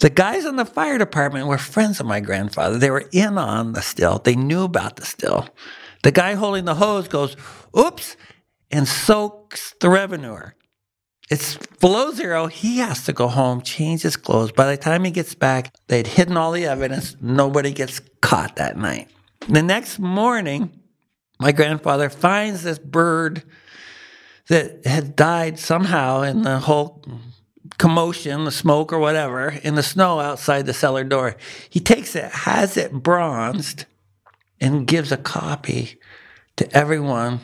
the 0.00 0.10
guys 0.10 0.44
in 0.44 0.56
the 0.56 0.64
fire 0.64 0.98
department 0.98 1.46
were 1.46 1.58
friends 1.58 2.00
of 2.00 2.06
my 2.06 2.20
grandfather 2.20 2.78
they 2.78 2.90
were 2.90 3.08
in 3.12 3.38
on 3.38 3.72
the 3.72 3.82
still 3.82 4.18
they 4.18 4.34
knew 4.34 4.64
about 4.64 4.96
the 4.96 5.04
still 5.04 5.48
the 6.04 6.12
guy 6.12 6.34
holding 6.34 6.66
the 6.66 6.74
hose 6.74 7.08
goes 7.08 7.36
oops 7.76 8.16
and 8.70 8.88
soaks 8.88 9.74
the 9.80 9.88
revenuer. 9.88 10.54
It's 11.30 11.56
below 11.80 12.10
zero. 12.10 12.48
He 12.48 12.78
has 12.78 13.04
to 13.04 13.12
go 13.12 13.28
home, 13.28 13.62
change 13.62 14.02
his 14.02 14.16
clothes. 14.16 14.52
By 14.52 14.66
the 14.66 14.76
time 14.76 15.04
he 15.04 15.10
gets 15.10 15.34
back, 15.34 15.72
they'd 15.86 16.06
hidden 16.06 16.36
all 16.36 16.52
the 16.52 16.66
evidence. 16.66 17.16
Nobody 17.20 17.72
gets 17.72 18.00
caught 18.20 18.56
that 18.56 18.76
night. 18.76 19.08
The 19.48 19.62
next 19.62 19.98
morning, 19.98 20.78
my 21.40 21.52
grandfather 21.52 22.10
finds 22.10 22.62
this 22.64 22.78
bird 22.78 23.42
that 24.48 24.84
had 24.84 25.16
died 25.16 25.58
somehow 25.58 26.22
in 26.22 26.42
the 26.42 26.58
whole 26.58 27.02
commotion, 27.78 28.44
the 28.44 28.50
smoke 28.50 28.92
or 28.92 28.98
whatever, 28.98 29.48
in 29.48 29.74
the 29.74 29.82
snow 29.82 30.20
outside 30.20 30.66
the 30.66 30.74
cellar 30.74 31.04
door. 31.04 31.36
He 31.68 31.80
takes 31.80 32.14
it, 32.14 32.30
has 32.30 32.76
it 32.76 32.92
bronzed, 32.92 33.86
and 34.60 34.86
gives 34.86 35.12
a 35.12 35.16
copy 35.16 35.98
to 36.56 36.70
everyone 36.76 37.40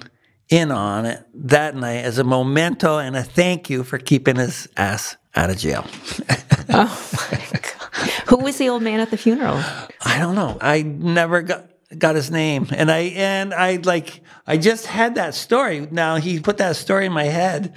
in 0.48 0.70
on 0.70 1.06
it 1.06 1.24
that 1.34 1.76
night 1.76 2.04
as 2.04 2.18
a 2.18 2.24
memento 2.24 2.98
and 2.98 3.16
a 3.16 3.22
thank 3.22 3.70
you 3.70 3.84
for 3.84 3.98
keeping 3.98 4.36
his 4.36 4.68
ass 4.76 5.16
out 5.34 5.50
of 5.50 5.56
jail. 5.56 5.86
Oh 6.72 7.28
my 7.32 7.58
God. 7.60 8.10
Who 8.28 8.36
was 8.36 8.56
the 8.58 8.68
old 8.68 8.82
man 8.82 9.00
at 9.00 9.10
the 9.10 9.16
funeral? 9.16 9.56
I 10.02 10.18
don't 10.20 10.36
know. 10.36 10.56
I 10.60 10.82
never 10.82 11.42
got 11.42 11.68
got 11.98 12.14
his 12.14 12.30
name, 12.30 12.68
and 12.70 12.92
I 12.92 12.98
and 13.16 13.52
I 13.52 13.76
like 13.82 14.20
I 14.46 14.56
just 14.56 14.86
had 14.86 15.16
that 15.16 15.34
story. 15.34 15.88
Now 15.90 16.14
he 16.16 16.38
put 16.38 16.58
that 16.58 16.76
story 16.76 17.06
in 17.06 17.12
my 17.12 17.24
head, 17.24 17.74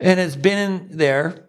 and 0.00 0.20
it's 0.20 0.36
been 0.36 0.58
in 0.58 0.96
there. 0.96 1.48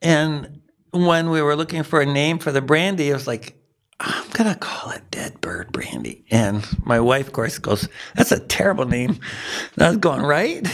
And 0.00 0.62
when 0.90 1.30
we 1.30 1.42
were 1.42 1.56
looking 1.56 1.82
for 1.82 2.00
a 2.00 2.06
name 2.06 2.38
for 2.38 2.52
the 2.52 2.60
brandy, 2.60 3.10
it 3.10 3.14
was 3.14 3.26
like 3.26 3.56
I'm 4.00 4.28
gonna 4.30 4.56
call 4.56 4.90
it 4.90 5.10
Dead 5.10 5.40
Bird 5.40 5.70
Brandy. 5.72 6.24
And 6.30 6.66
my 6.84 6.98
wife, 6.98 7.28
of 7.28 7.32
course, 7.32 7.58
goes, 7.58 7.88
"That's 8.16 8.32
a 8.32 8.40
terrible 8.40 8.84
name." 8.84 9.20
And 9.76 9.84
I 9.84 9.88
was 9.90 9.98
going, 9.98 10.22
"Right." 10.22 10.66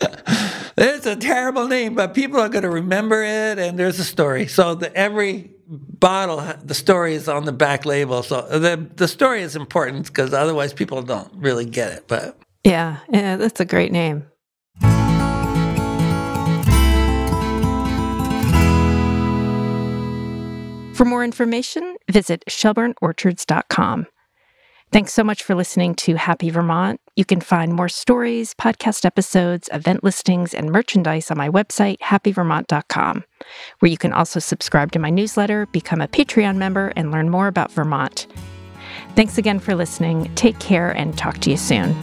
it's 0.76 1.06
a 1.06 1.16
terrible 1.16 1.68
name, 1.68 1.94
but 1.94 2.14
people 2.14 2.40
are 2.40 2.48
to 2.48 2.70
remember 2.70 3.22
it, 3.22 3.58
and 3.58 3.78
there's 3.78 3.98
a 3.98 4.04
story. 4.04 4.46
So 4.46 4.74
the, 4.74 4.94
every 4.96 5.50
bottle, 5.66 6.42
the 6.62 6.74
story 6.74 7.14
is 7.14 7.28
on 7.28 7.44
the 7.44 7.52
back 7.52 7.84
label. 7.84 8.22
So 8.22 8.42
the 8.42 8.88
the 8.96 9.08
story 9.08 9.42
is 9.42 9.54
important 9.54 10.06
because 10.06 10.32
otherwise 10.32 10.72
people 10.72 11.02
don't 11.02 11.32
really 11.34 11.66
get 11.66 11.92
it. 11.92 12.04
But 12.08 12.38
Yeah, 12.64 12.98
yeah, 13.10 13.36
that's 13.36 13.60
a 13.60 13.64
great 13.64 13.92
name. 13.92 14.26
For 20.96 21.04
more 21.04 21.22
information, 21.22 21.96
visit 22.10 22.42
shelburneorchards.com. 22.48 24.06
Thanks 24.92 25.12
so 25.12 25.22
much 25.22 25.42
for 25.42 25.54
listening 25.54 25.94
to 25.96 26.14
Happy 26.14 26.48
Vermont. 26.48 27.02
You 27.16 27.26
can 27.26 27.42
find 27.42 27.74
more 27.74 27.90
stories, 27.90 28.54
podcast 28.54 29.04
episodes, 29.04 29.68
event 29.74 30.02
listings, 30.02 30.54
and 30.54 30.72
merchandise 30.72 31.30
on 31.30 31.36
my 31.36 31.50
website, 31.50 31.98
happyvermont.com, 31.98 33.24
where 33.80 33.90
you 33.90 33.98
can 33.98 34.14
also 34.14 34.40
subscribe 34.40 34.90
to 34.92 34.98
my 34.98 35.10
newsletter, 35.10 35.66
become 35.66 36.00
a 36.00 36.08
Patreon 36.08 36.56
member, 36.56 36.94
and 36.96 37.10
learn 37.10 37.28
more 37.28 37.48
about 37.48 37.70
Vermont. 37.72 38.26
Thanks 39.14 39.36
again 39.36 39.58
for 39.58 39.74
listening. 39.74 40.34
Take 40.34 40.58
care 40.60 40.92
and 40.92 41.18
talk 41.18 41.36
to 41.40 41.50
you 41.50 41.58
soon. 41.58 41.94